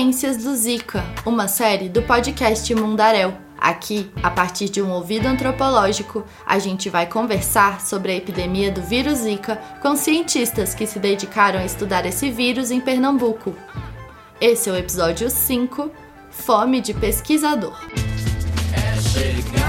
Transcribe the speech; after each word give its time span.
Ciências 0.00 0.38
do 0.38 0.56
Zika, 0.56 1.04
uma 1.26 1.46
série 1.46 1.86
do 1.86 2.00
podcast 2.00 2.74
Mundaréu. 2.74 3.34
Aqui, 3.58 4.10
a 4.22 4.30
partir 4.30 4.70
de 4.70 4.80
um 4.80 4.90
ouvido 4.90 5.26
antropológico, 5.26 6.24
a 6.46 6.58
gente 6.58 6.88
vai 6.88 7.06
conversar 7.06 7.82
sobre 7.82 8.12
a 8.12 8.14
epidemia 8.16 8.72
do 8.72 8.80
vírus 8.80 9.18
Zika 9.18 9.56
com 9.82 9.94
cientistas 9.94 10.74
que 10.74 10.86
se 10.86 10.98
dedicaram 10.98 11.60
a 11.60 11.66
estudar 11.66 12.06
esse 12.06 12.30
vírus 12.30 12.70
em 12.70 12.80
Pernambuco. 12.80 13.54
Esse 14.40 14.70
é 14.70 14.72
o 14.72 14.76
episódio 14.76 15.28
5 15.28 15.90
Fome 16.30 16.80
de 16.80 16.94
Pesquisador. 16.94 17.78
É 18.72 19.59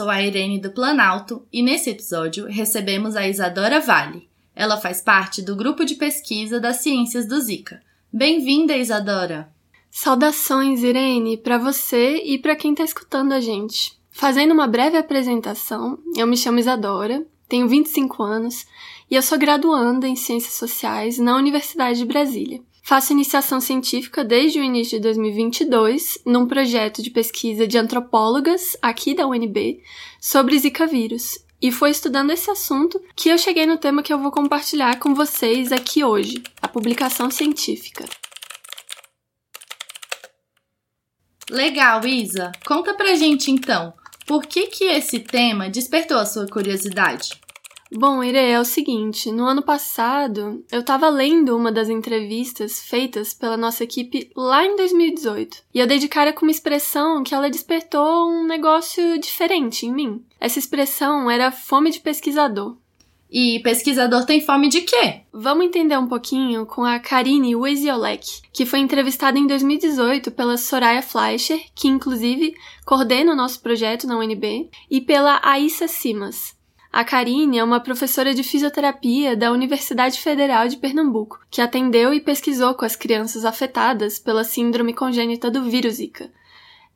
sou 0.00 0.08
a 0.08 0.22
Irene 0.22 0.58
do 0.58 0.70
Planalto 0.70 1.46
e 1.52 1.62
nesse 1.62 1.90
episódio 1.90 2.46
recebemos 2.46 3.14
a 3.14 3.28
Isadora 3.28 3.80
Vale. 3.80 4.30
Ela 4.56 4.78
faz 4.78 5.02
parte 5.02 5.42
do 5.42 5.54
grupo 5.54 5.84
de 5.84 5.94
pesquisa 5.94 6.58
das 6.58 6.76
ciências 6.76 7.26
do 7.26 7.38
Zika. 7.38 7.82
Bem-vinda, 8.10 8.74
Isadora! 8.74 9.52
Saudações, 9.90 10.82
Irene, 10.82 11.36
para 11.36 11.58
você 11.58 12.16
e 12.24 12.38
para 12.38 12.56
quem 12.56 12.70
está 12.70 12.82
escutando 12.82 13.32
a 13.32 13.40
gente. 13.40 13.92
Fazendo 14.10 14.54
uma 14.54 14.66
breve 14.66 14.96
apresentação, 14.96 15.98
eu 16.16 16.26
me 16.26 16.34
chamo 16.34 16.58
Isadora, 16.58 17.22
tenho 17.46 17.68
25 17.68 18.22
anos 18.22 18.64
e 19.10 19.14
eu 19.14 19.20
sou 19.20 19.36
graduanda 19.36 20.08
em 20.08 20.16
Ciências 20.16 20.54
Sociais 20.54 21.18
na 21.18 21.36
Universidade 21.36 21.98
de 21.98 22.06
Brasília. 22.06 22.62
Faço 22.90 23.12
iniciação 23.12 23.60
científica 23.60 24.24
desde 24.24 24.58
o 24.58 24.64
início 24.64 24.98
de 24.98 25.04
2022 25.04 26.22
num 26.26 26.44
projeto 26.44 27.00
de 27.00 27.08
pesquisa 27.08 27.64
de 27.64 27.78
antropólogas 27.78 28.76
aqui 28.82 29.14
da 29.14 29.28
UNB 29.28 29.80
sobre 30.20 30.58
Zika 30.58 30.88
vírus. 30.88 31.38
E 31.62 31.70
foi 31.70 31.90
estudando 31.90 32.32
esse 32.32 32.50
assunto 32.50 33.00
que 33.14 33.28
eu 33.28 33.38
cheguei 33.38 33.64
no 33.64 33.78
tema 33.78 34.02
que 34.02 34.12
eu 34.12 34.18
vou 34.18 34.32
compartilhar 34.32 34.98
com 34.98 35.14
vocês 35.14 35.70
aqui 35.70 36.02
hoje, 36.02 36.42
a 36.60 36.66
publicação 36.66 37.30
científica. 37.30 38.04
Legal, 41.48 42.04
Isa. 42.04 42.50
Conta 42.66 42.92
pra 42.94 43.14
gente 43.14 43.52
então, 43.52 43.94
por 44.26 44.44
que 44.44 44.66
que 44.66 44.82
esse 44.86 45.20
tema 45.20 45.70
despertou 45.70 46.18
a 46.18 46.26
sua 46.26 46.48
curiosidade? 46.48 47.38
Bom, 47.92 48.22
Ire, 48.22 48.38
é 48.38 48.60
o 48.60 48.64
seguinte: 48.64 49.32
no 49.32 49.44
ano 49.46 49.62
passado 49.62 50.64
eu 50.70 50.80
estava 50.80 51.08
lendo 51.08 51.56
uma 51.56 51.72
das 51.72 51.88
entrevistas 51.88 52.80
feitas 52.80 53.34
pela 53.34 53.56
nossa 53.56 53.82
equipe 53.82 54.30
lá 54.36 54.64
em 54.64 54.76
2018 54.76 55.64
e 55.74 55.80
eu 55.80 55.86
dei 55.88 55.98
de 55.98 56.06
cara 56.06 56.32
com 56.32 56.46
uma 56.46 56.52
expressão 56.52 57.24
que 57.24 57.34
ela 57.34 57.50
despertou 57.50 58.30
um 58.30 58.46
negócio 58.46 59.18
diferente 59.18 59.86
em 59.86 59.92
mim. 59.92 60.24
Essa 60.38 60.60
expressão 60.60 61.28
era 61.28 61.50
fome 61.50 61.90
de 61.90 61.98
pesquisador. 61.98 62.76
E 63.32 63.60
pesquisador 63.60 64.24
tem 64.24 64.40
fome 64.40 64.68
de 64.68 64.82
quê? 64.82 65.22
Vamos 65.32 65.64
entender 65.64 65.96
um 65.96 66.08
pouquinho 66.08 66.66
com 66.66 66.84
a 66.84 66.98
Karine 66.98 67.54
Weziolek, 67.54 68.42
que 68.52 68.66
foi 68.66 68.80
entrevistada 68.80 69.38
em 69.38 69.46
2018 69.46 70.32
pela 70.32 70.56
Soraya 70.56 71.00
Fleischer, 71.00 71.60
que 71.72 71.86
inclusive 71.86 72.54
coordena 72.84 73.32
o 73.32 73.36
nosso 73.36 73.60
projeto 73.60 74.06
na 74.06 74.18
UNB, 74.18 74.68
e 74.90 75.00
pela 75.00 75.40
Aissa 75.44 75.86
Simas. 75.86 76.58
A 76.92 77.04
Karine 77.04 77.58
é 77.58 77.62
uma 77.62 77.78
professora 77.78 78.34
de 78.34 78.42
fisioterapia 78.42 79.36
da 79.36 79.52
Universidade 79.52 80.18
Federal 80.18 80.66
de 80.66 80.76
Pernambuco, 80.76 81.38
que 81.48 81.60
atendeu 81.60 82.12
e 82.12 82.20
pesquisou 82.20 82.74
com 82.74 82.84
as 82.84 82.96
crianças 82.96 83.44
afetadas 83.44 84.18
pela 84.18 84.42
síndrome 84.42 84.92
congênita 84.92 85.52
do 85.52 85.62
vírus 85.62 85.94
Zika. 85.94 86.28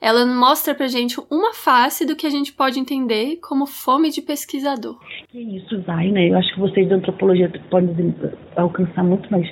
Ela 0.01 0.27
mostra 0.27 0.75
pra 0.75 0.89
gente 0.89 1.17
uma 1.31 1.55
face 1.55 2.05
do 2.05 2.17
que 2.17 2.27
a 2.27 2.31
gente 2.31 2.53
pode 2.53 2.81
entender 2.81 3.37
como 3.37 3.67
fome 3.67 4.11
de 4.11 4.21
pesquisador. 4.21 4.99
Que 5.29 5.39
isso 5.39 5.81
vai, 5.83 6.09
né? 6.11 6.29
Eu 6.29 6.39
acho 6.39 6.53
que 6.55 6.61
vocês 6.61 6.89
da 6.89 6.97
antropologia 6.97 7.49
podem 7.71 8.13
alcançar 8.57 9.05
muito 9.05 9.31
mais. 9.31 9.49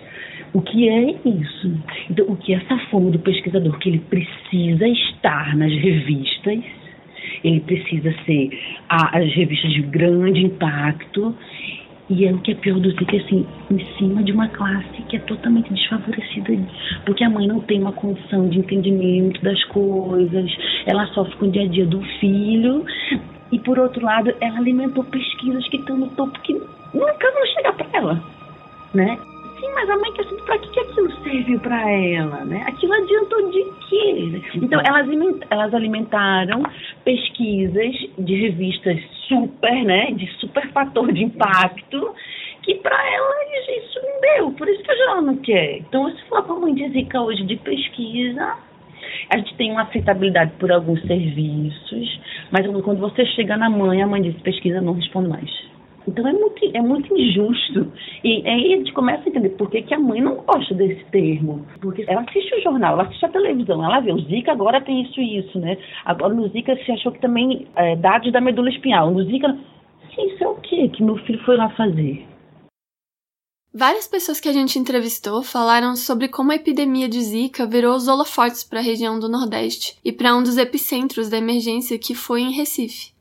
O 0.52 0.60
que 0.60 0.88
é 0.88 1.12
isso? 1.25 1.72
Então, 2.10 2.26
o 2.28 2.36
que 2.36 2.52
é 2.52 2.56
essa 2.56 2.76
fome 2.91 3.12
do 3.12 3.19
pesquisador? 3.20 3.78
Que 3.78 3.91
ele 3.91 4.00
precisa 4.00 4.88
estar 4.88 5.56
nas 5.56 5.70
revistas 5.70 6.81
ele 7.44 7.60
precisa 7.60 8.14
ser 8.24 8.50
a, 8.88 9.18
as 9.18 9.32
revistas 9.32 9.72
de 9.72 9.82
grande 9.82 10.44
impacto. 10.44 11.34
E 12.10 12.26
é 12.26 12.32
o 12.32 12.38
que 12.38 12.50
é 12.50 12.54
pior 12.54 12.78
do 12.78 12.90
Zika, 12.90 13.16
assim, 13.16 13.46
em 13.70 13.86
cima 13.96 14.22
de 14.22 14.32
uma 14.32 14.48
classe 14.48 15.02
que 15.08 15.16
é 15.16 15.20
totalmente 15.20 15.72
desfavorecida, 15.72 16.52
porque 17.06 17.24
a 17.24 17.30
mãe 17.30 17.46
não 17.46 17.60
tem 17.60 17.80
uma 17.80 17.92
condição 17.92 18.48
de 18.48 18.58
entendimento 18.58 19.40
das 19.40 19.62
coisas, 19.66 20.50
ela 20.84 21.06
sofre 21.06 21.36
com 21.36 21.46
o 21.46 21.50
dia 21.50 21.62
a 21.62 21.68
dia 21.68 21.86
do 21.86 22.02
filho, 22.20 22.84
e 23.50 23.58
por 23.58 23.78
outro 23.78 24.04
lado, 24.04 24.34
ela 24.40 24.58
alimentou 24.58 25.04
pesquisas 25.04 25.66
que 25.68 25.76
estão 25.76 25.96
no 25.96 26.08
topo 26.08 26.38
que 26.40 26.52
nunca 26.52 27.32
vão 27.32 27.46
chegar 27.54 27.72
para 27.74 27.86
ela, 27.92 28.22
né? 28.92 29.18
Sim, 29.62 29.70
mas 29.76 29.88
a 29.88 29.96
mãe 29.96 30.12
quer 30.12 30.24
saber 30.24 30.42
para 30.42 30.58
que, 30.58 30.68
que 30.70 30.80
aquilo 30.80 31.22
serviu 31.22 31.60
para 31.60 31.88
ela, 31.88 32.44
né? 32.44 32.64
Aquilo 32.66 32.94
adiantou 32.94 33.48
de 33.48 33.64
quê? 33.88 34.42
Então, 34.56 34.82
elas, 34.84 35.06
elas 35.50 35.72
alimentaram 35.72 36.64
pesquisas 37.04 37.94
de 38.18 38.34
revistas 38.34 38.98
super, 39.28 39.84
né? 39.84 40.10
De 40.10 40.26
super 40.40 40.68
fator 40.72 41.12
de 41.12 41.22
impacto, 41.22 42.12
que 42.62 42.74
para 42.74 43.14
elas 43.14 43.68
isso 43.68 44.00
não 44.02 44.20
deu. 44.20 44.50
Por 44.50 44.68
isso 44.68 44.82
que 44.82 44.90
a 44.90 44.94
ela 44.94 45.22
não 45.22 45.36
quer. 45.36 45.78
Então, 45.78 46.10
se 46.10 46.24
for 46.24 46.42
para 46.42 46.56
a 46.56 46.58
mãe 46.58 46.74
de 46.74 46.88
Zika 46.88 47.20
hoje 47.20 47.44
de 47.44 47.54
pesquisa, 47.54 48.56
a 49.30 49.38
gente 49.38 49.54
tem 49.54 49.70
uma 49.70 49.82
aceitabilidade 49.82 50.54
por 50.58 50.72
alguns 50.72 51.00
serviços, 51.02 52.20
mas 52.50 52.66
quando 52.82 52.98
você 52.98 53.24
chega 53.26 53.56
na 53.56 53.70
mãe, 53.70 54.02
a 54.02 54.08
mãe 54.08 54.22
diz 54.22 54.34
pesquisa 54.42 54.80
não 54.80 54.94
responde 54.94 55.28
mais. 55.28 55.71
Então 56.06 56.26
é 56.26 56.32
muito, 56.32 56.70
é 56.74 56.80
muito 56.80 57.16
injusto. 57.16 57.92
E 58.24 58.46
aí 58.46 58.74
a 58.74 58.76
gente 58.78 58.92
começa 58.92 59.24
a 59.24 59.28
entender 59.28 59.50
por 59.50 59.70
que, 59.70 59.82
que 59.82 59.94
a 59.94 59.98
mãe 59.98 60.20
não 60.20 60.36
gosta 60.36 60.74
desse 60.74 61.04
termo. 61.06 61.64
Porque 61.80 62.04
ela 62.08 62.22
assiste 62.22 62.54
o 62.54 62.62
jornal, 62.62 62.94
ela 62.94 63.04
assiste 63.04 63.24
a 63.24 63.28
televisão, 63.28 63.84
ela 63.84 64.00
vê 64.00 64.12
o 64.12 64.20
Zika 64.20 64.52
agora 64.52 64.80
tem 64.80 65.02
isso 65.02 65.20
e 65.20 65.38
isso, 65.38 65.58
né? 65.58 65.76
Agora 66.04 66.34
no 66.34 66.48
Zika 66.48 66.76
se 66.84 66.92
achou 66.92 67.12
que 67.12 67.20
também 67.20 67.66
é, 67.76 67.96
dados 67.96 68.32
da 68.32 68.40
medula 68.40 68.70
espinhal. 68.70 69.10
No 69.10 69.24
Zika, 69.24 69.56
sim, 70.14 70.26
isso 70.26 70.44
é 70.44 70.48
o 70.48 70.56
quê 70.56 70.88
que 70.88 71.02
meu 71.02 71.16
filho 71.18 71.42
foi 71.44 71.56
lá 71.56 71.70
fazer? 71.70 72.26
Várias 73.74 74.06
pessoas 74.06 74.38
que 74.38 74.50
a 74.50 74.52
gente 74.52 74.78
entrevistou 74.78 75.42
falaram 75.42 75.96
sobre 75.96 76.28
como 76.28 76.52
a 76.52 76.56
epidemia 76.56 77.08
de 77.08 77.19
Zika 77.22 77.66
virou 77.66 77.96
os 77.96 78.06
holofotes 78.06 78.62
para 78.62 78.80
a 78.80 78.82
região 78.82 79.19
do 79.19 79.30
Nordeste 79.30 79.96
e 80.04 80.12
para 80.12 80.36
um 80.36 80.42
dos 80.42 80.58
epicentros 80.58 81.30
da 81.30 81.38
emergência 81.38 81.98
que 81.98 82.14
foi 82.14 82.42
em 82.42 82.52
Recife 82.52 83.12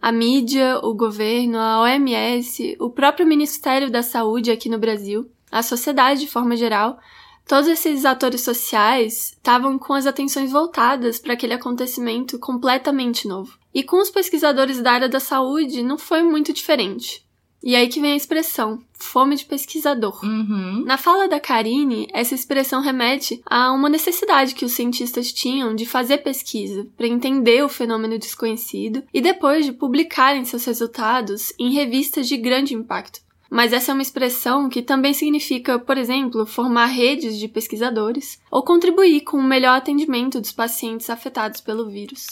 a 0.00 0.12
mídia, 0.12 0.78
o 0.82 0.94
governo, 0.94 1.58
a 1.58 1.80
OMS, 1.82 2.76
o 2.80 2.90
próprio 2.90 3.26
Ministério 3.26 3.90
da 3.90 4.02
Saúde 4.02 4.50
aqui 4.50 4.68
no 4.68 4.78
Brasil, 4.78 5.30
a 5.50 5.62
sociedade 5.62 6.20
de 6.20 6.26
forma 6.28 6.56
geral, 6.56 6.98
todos 7.46 7.68
esses 7.68 8.04
atores 8.04 8.42
sociais 8.42 9.32
estavam 9.32 9.78
com 9.78 9.94
as 9.94 10.06
atenções 10.06 10.52
voltadas 10.52 11.18
para 11.18 11.32
aquele 11.32 11.54
acontecimento 11.54 12.38
completamente 12.38 13.26
novo. 13.26 13.58
E 13.74 13.82
com 13.82 14.00
os 14.00 14.10
pesquisadores 14.10 14.80
da 14.80 14.92
área 14.92 15.08
da 15.08 15.20
saúde 15.20 15.82
não 15.82 15.98
foi 15.98 16.22
muito 16.22 16.52
diferente. 16.52 17.26
E 17.62 17.74
aí 17.74 17.88
que 17.88 18.00
vem 18.00 18.12
a 18.12 18.16
expressão, 18.16 18.80
fome 18.92 19.34
de 19.34 19.44
pesquisador. 19.44 20.24
Uhum. 20.24 20.84
Na 20.84 20.96
fala 20.96 21.28
da 21.28 21.40
Karine, 21.40 22.06
essa 22.12 22.34
expressão 22.34 22.80
remete 22.80 23.42
a 23.44 23.72
uma 23.72 23.88
necessidade 23.88 24.54
que 24.54 24.64
os 24.64 24.72
cientistas 24.72 25.32
tinham 25.32 25.74
de 25.74 25.84
fazer 25.84 26.18
pesquisa 26.18 26.86
para 26.96 27.08
entender 27.08 27.64
o 27.64 27.68
fenômeno 27.68 28.18
desconhecido 28.18 29.02
e 29.12 29.20
depois 29.20 29.66
de 29.66 29.72
publicarem 29.72 30.44
seus 30.44 30.64
resultados 30.64 31.52
em 31.58 31.72
revistas 31.72 32.28
de 32.28 32.36
grande 32.36 32.74
impacto. 32.74 33.20
Mas 33.50 33.72
essa 33.72 33.92
é 33.92 33.94
uma 33.94 34.02
expressão 34.02 34.68
que 34.68 34.82
também 34.82 35.14
significa, 35.14 35.78
por 35.78 35.96
exemplo, 35.96 36.44
formar 36.44 36.86
redes 36.86 37.38
de 37.38 37.48
pesquisadores 37.48 38.38
ou 38.50 38.62
contribuir 38.62 39.22
com 39.22 39.38
o 39.38 39.42
melhor 39.42 39.78
atendimento 39.78 40.40
dos 40.40 40.52
pacientes 40.52 41.08
afetados 41.08 41.60
pelo 41.60 41.88
vírus. 41.88 42.26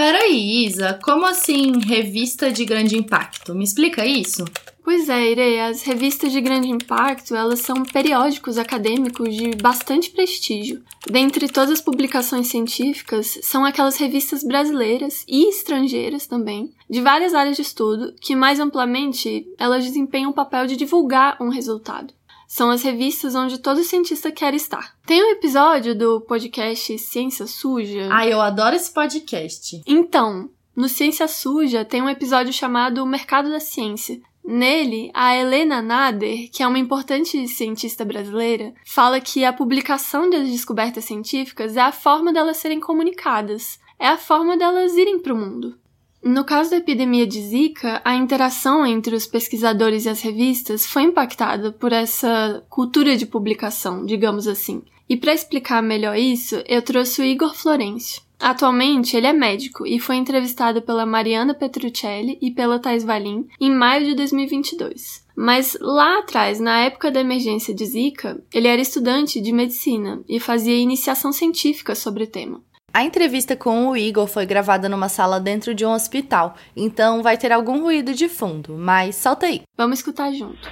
Peraí, 0.00 0.64
Isa, 0.64 0.98
como 1.04 1.26
assim 1.26 1.78
revista 1.78 2.50
de 2.50 2.64
grande 2.64 2.96
impacto? 2.96 3.54
Me 3.54 3.64
explica 3.64 4.06
isso? 4.06 4.46
Pois 4.82 5.10
é, 5.10 5.30
Irê, 5.30 5.60
as 5.60 5.82
revistas 5.82 6.32
de 6.32 6.40
grande 6.40 6.68
impacto, 6.68 7.36
elas 7.36 7.60
são 7.60 7.82
periódicos 7.82 8.56
acadêmicos 8.56 9.36
de 9.36 9.50
bastante 9.56 10.10
prestígio. 10.10 10.82
Dentre 11.06 11.48
todas 11.48 11.72
as 11.72 11.80
publicações 11.82 12.46
científicas, 12.46 13.40
são 13.42 13.62
aquelas 13.62 13.98
revistas 13.98 14.42
brasileiras 14.42 15.22
e 15.28 15.50
estrangeiras 15.50 16.26
também, 16.26 16.72
de 16.88 17.02
várias 17.02 17.34
áreas 17.34 17.56
de 17.56 17.62
estudo, 17.62 18.14
que 18.22 18.34
mais 18.34 18.58
amplamente 18.58 19.46
elas 19.58 19.84
desempenham 19.84 20.30
o 20.30 20.34
papel 20.34 20.66
de 20.66 20.76
divulgar 20.76 21.36
um 21.42 21.50
resultado. 21.50 22.14
São 22.50 22.68
as 22.68 22.82
revistas 22.82 23.36
onde 23.36 23.58
todo 23.58 23.84
cientista 23.84 24.32
quer 24.32 24.54
estar. 24.54 24.96
Tem 25.06 25.22
um 25.22 25.30
episódio 25.30 25.96
do 25.96 26.20
podcast 26.20 26.98
Ciência 26.98 27.46
Suja. 27.46 28.08
Ah, 28.10 28.26
eu 28.26 28.40
adoro 28.40 28.74
esse 28.74 28.92
podcast. 28.92 29.80
Então, 29.86 30.50
no 30.74 30.88
Ciência 30.88 31.28
Suja 31.28 31.84
tem 31.84 32.02
um 32.02 32.08
episódio 32.08 32.52
chamado 32.52 33.04
O 33.04 33.06
Mercado 33.06 33.50
da 33.50 33.60
Ciência. 33.60 34.20
Nele, 34.44 35.12
a 35.14 35.36
Helena 35.36 35.80
Nader, 35.80 36.50
que 36.50 36.64
é 36.64 36.66
uma 36.66 36.80
importante 36.80 37.46
cientista 37.46 38.04
brasileira, 38.04 38.74
fala 38.84 39.20
que 39.20 39.44
a 39.44 39.52
publicação 39.52 40.28
das 40.28 40.48
descobertas 40.48 41.04
científicas 41.04 41.76
é 41.76 41.80
a 41.80 41.92
forma 41.92 42.32
delas 42.32 42.56
serem 42.56 42.80
comunicadas, 42.80 43.78
é 43.96 44.08
a 44.08 44.18
forma 44.18 44.56
delas 44.56 44.96
irem 44.96 45.20
para 45.20 45.32
o 45.32 45.36
mundo. 45.36 45.78
No 46.22 46.44
caso 46.44 46.70
da 46.70 46.76
epidemia 46.76 47.26
de 47.26 47.40
Zika, 47.40 48.02
a 48.04 48.14
interação 48.14 48.84
entre 48.84 49.14
os 49.14 49.26
pesquisadores 49.26 50.04
e 50.04 50.10
as 50.10 50.20
revistas 50.20 50.84
foi 50.84 51.04
impactada 51.04 51.72
por 51.72 51.92
essa 51.92 52.62
cultura 52.68 53.16
de 53.16 53.24
publicação, 53.24 54.04
digamos 54.04 54.46
assim. 54.46 54.82
E 55.08 55.16
para 55.16 55.32
explicar 55.32 55.82
melhor 55.82 56.16
isso, 56.16 56.62
eu 56.68 56.82
trouxe 56.82 57.22
o 57.22 57.24
Igor 57.24 57.54
Florencio. 57.54 58.22
Atualmente, 58.38 59.16
ele 59.16 59.26
é 59.26 59.32
médico 59.32 59.86
e 59.86 59.98
foi 59.98 60.16
entrevistado 60.16 60.80
pela 60.80 61.04
Mariana 61.04 61.52
Petruccelli 61.52 62.38
e 62.40 62.50
pela 62.50 62.78
Thais 62.78 63.04
Valim 63.04 63.46
em 63.60 63.70
maio 63.70 64.06
de 64.06 64.14
2022. 64.14 65.26
Mas 65.36 65.76
lá 65.80 66.18
atrás, 66.18 66.60
na 66.60 66.80
época 66.80 67.10
da 67.10 67.20
emergência 67.20 67.74
de 67.74 67.84
Zika, 67.84 68.42
ele 68.52 68.68
era 68.68 68.80
estudante 68.80 69.40
de 69.40 69.52
medicina 69.52 70.22
e 70.28 70.40
fazia 70.40 70.76
iniciação 70.76 71.32
científica 71.32 71.94
sobre 71.94 72.24
o 72.24 72.26
tema. 72.26 72.62
A 72.92 73.04
entrevista 73.04 73.54
com 73.54 73.88
o 73.88 73.96
Igor 73.96 74.26
foi 74.26 74.44
gravada 74.44 74.88
numa 74.88 75.08
sala 75.08 75.38
dentro 75.38 75.72
de 75.72 75.86
um 75.86 75.92
hospital, 75.92 76.54
então 76.76 77.22
vai 77.22 77.38
ter 77.38 77.52
algum 77.52 77.82
ruído 77.82 78.12
de 78.12 78.28
fundo, 78.28 78.74
mas 78.76 79.14
solta 79.14 79.46
aí. 79.46 79.62
Vamos 79.78 80.00
escutar 80.00 80.32
junto. 80.32 80.68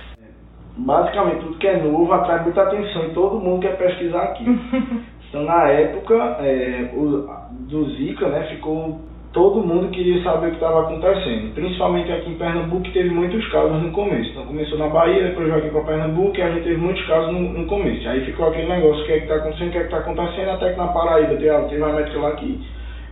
Basicamente, 0.76 1.44
tudo 1.44 1.58
que 1.58 1.66
é 1.68 1.80
novo 1.80 2.12
atrai 2.12 2.42
muita 2.42 2.62
atenção 2.62 3.04
e 3.04 3.14
todo 3.14 3.38
mundo 3.38 3.60
quer 3.60 3.78
pesquisar 3.78 4.24
aqui. 4.24 4.44
então, 5.28 5.44
na 5.44 5.68
época 5.68 6.14
é, 6.40 6.90
o, 6.92 7.28
do 7.68 7.88
Zika, 7.96 8.28
né, 8.28 8.48
ficou 8.48 9.00
todo 9.32 9.60
mundo 9.60 9.90
queria 9.90 10.22
saber 10.22 10.46
o 10.46 10.50
que 10.50 10.56
estava 10.56 10.82
acontecendo. 10.82 11.54
Principalmente 11.54 12.12
aqui 12.12 12.30
em 12.30 12.34
Pernambuco, 12.34 12.82
que 12.82 12.92
teve 12.92 13.10
muitos 13.10 13.46
casos 13.48 13.82
no 13.82 13.90
começo. 13.90 14.30
Então 14.30 14.46
começou 14.46 14.78
na 14.78 14.88
Bahia, 14.88 15.24
depois 15.24 15.46
veio 15.46 15.58
aqui 15.58 15.70
para 15.70 15.80
Pernambuco 15.82 16.36
e 16.36 16.42
a 16.42 16.50
gente 16.50 16.64
teve 16.64 16.76
muitos 16.76 17.06
casos 17.06 17.32
no, 17.32 17.40
no 17.40 17.66
começo. 17.66 18.08
Aí 18.08 18.24
ficou 18.24 18.48
aquele 18.48 18.68
negócio, 18.68 19.02
o 19.02 19.06
que 19.06 19.12
é 19.12 19.16
que 19.18 19.22
está 19.24 19.36
acontecendo, 19.36 19.68
o 19.68 19.72
que 19.72 19.78
é 19.78 19.80
que 19.80 19.86
está 19.86 19.98
acontecendo, 19.98 20.50
até 20.50 20.72
que 20.72 20.78
na 20.78 20.88
Paraíba 20.88 21.36
teve, 21.36 21.68
teve 21.68 21.82
uma 21.82 21.92
médica 21.92 22.18
lá 22.18 22.32
que 22.32 22.60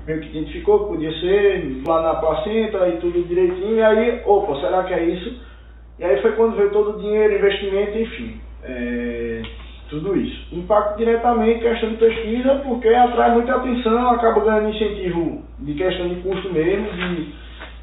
meio 0.06 0.20
que 0.20 0.28
identificou 0.28 0.84
que 0.84 0.88
podia 0.90 1.12
ser 1.20 1.82
lá 1.86 2.02
na 2.02 2.14
placenta 2.14 2.88
e 2.88 2.96
tudo 2.98 3.26
direitinho. 3.26 3.76
E 3.76 3.82
aí, 3.82 4.20
opa, 4.24 4.60
será 4.60 4.84
que 4.84 4.94
é 4.94 5.02
isso? 5.04 5.34
E 5.98 6.04
aí 6.04 6.20
foi 6.22 6.32
quando 6.32 6.56
veio 6.56 6.70
todo 6.70 6.96
o 6.96 7.00
dinheiro, 7.00 7.34
investimento, 7.34 7.98
enfim. 7.98 8.40
É 8.62 9.15
tudo 9.88 10.16
isso. 10.16 10.54
Impacta 10.54 10.96
diretamente 10.96 11.60
questão 11.60 11.90
de 11.90 11.96
pesquisa, 11.96 12.62
porque 12.64 12.88
atrai 12.88 13.32
muita 13.32 13.54
atenção, 13.54 14.10
acaba 14.10 14.40
ganhando 14.40 14.70
incentivo 14.70 15.42
de 15.60 15.74
questão 15.74 16.08
de 16.08 16.16
custo 16.16 16.52
mesmo, 16.52 16.90
de, 16.92 17.34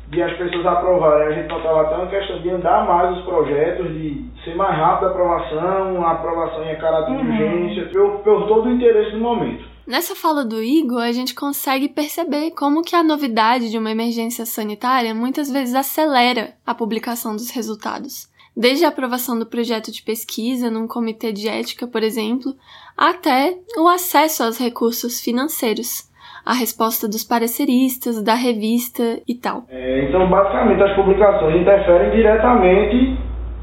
de 0.09 0.21
as 0.21 0.37
pessoas 0.37 0.65
aprovarem. 0.65 1.27
A 1.27 1.31
gente 1.31 1.49
notava 1.49 1.81
até 1.81 1.95
uma 1.95 2.07
questão 2.07 2.41
de 2.41 2.49
andar 2.49 2.85
mais 2.85 3.17
os 3.17 3.23
projetos, 3.23 3.87
de 3.87 4.25
ser 4.43 4.55
mais 4.55 4.77
rápido 4.77 5.07
a 5.07 5.11
aprovação, 5.11 6.05
a 6.05 6.11
aprovação 6.11 6.69
em 6.69 6.75
caráter 6.75 7.11
uhum. 7.11 7.23
de 7.23 7.43
urgência, 7.43 7.85
por, 7.91 8.19
por 8.19 8.47
todo 8.47 8.67
o 8.67 8.71
interesse 8.71 9.11
do 9.11 9.19
momento. 9.19 9.73
Nessa 9.85 10.15
fala 10.15 10.45
do 10.45 10.63
Igor, 10.63 11.01
a 11.01 11.11
gente 11.11 11.35
consegue 11.35 11.89
perceber 11.89 12.51
como 12.51 12.83
que 12.83 12.95
a 12.95 13.03
novidade 13.03 13.69
de 13.69 13.77
uma 13.77 13.91
emergência 13.91 14.45
sanitária 14.45 15.13
muitas 15.13 15.51
vezes 15.51 15.75
acelera 15.75 16.53
a 16.65 16.73
publicação 16.73 17.33
dos 17.33 17.51
resultados 17.51 18.31
desde 18.55 18.85
a 18.85 18.89
aprovação 18.89 19.37
do 19.37 19.45
projeto 19.45 19.91
de 19.91 20.03
pesquisa 20.03 20.69
num 20.69 20.87
comitê 20.87 21.31
de 21.31 21.47
ética, 21.47 21.87
por 21.87 22.03
exemplo, 22.03 22.53
até 22.97 23.55
o 23.77 23.87
acesso 23.87 24.43
aos 24.43 24.59
recursos 24.59 25.21
financeiros, 25.21 26.09
a 26.45 26.53
resposta 26.53 27.07
dos 27.07 27.23
pareceristas, 27.23 28.23
da 28.23 28.35
revista 28.35 29.19
e 29.27 29.35
tal. 29.35 29.63
É, 29.69 30.05
então, 30.07 30.29
basicamente, 30.29 30.83
as 30.83 30.95
publicações 30.95 31.55
interferem 31.55 32.11
diretamente 32.11 33.17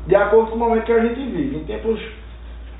de 0.07 0.17
acordo 0.17 0.51
com 0.51 0.57
o 0.57 0.59
momento 0.59 0.85
que 0.85 0.93
a 0.93 1.07
gente 1.07 1.21
vive. 1.21 1.59
Em 1.59 1.65
tempos 1.65 2.01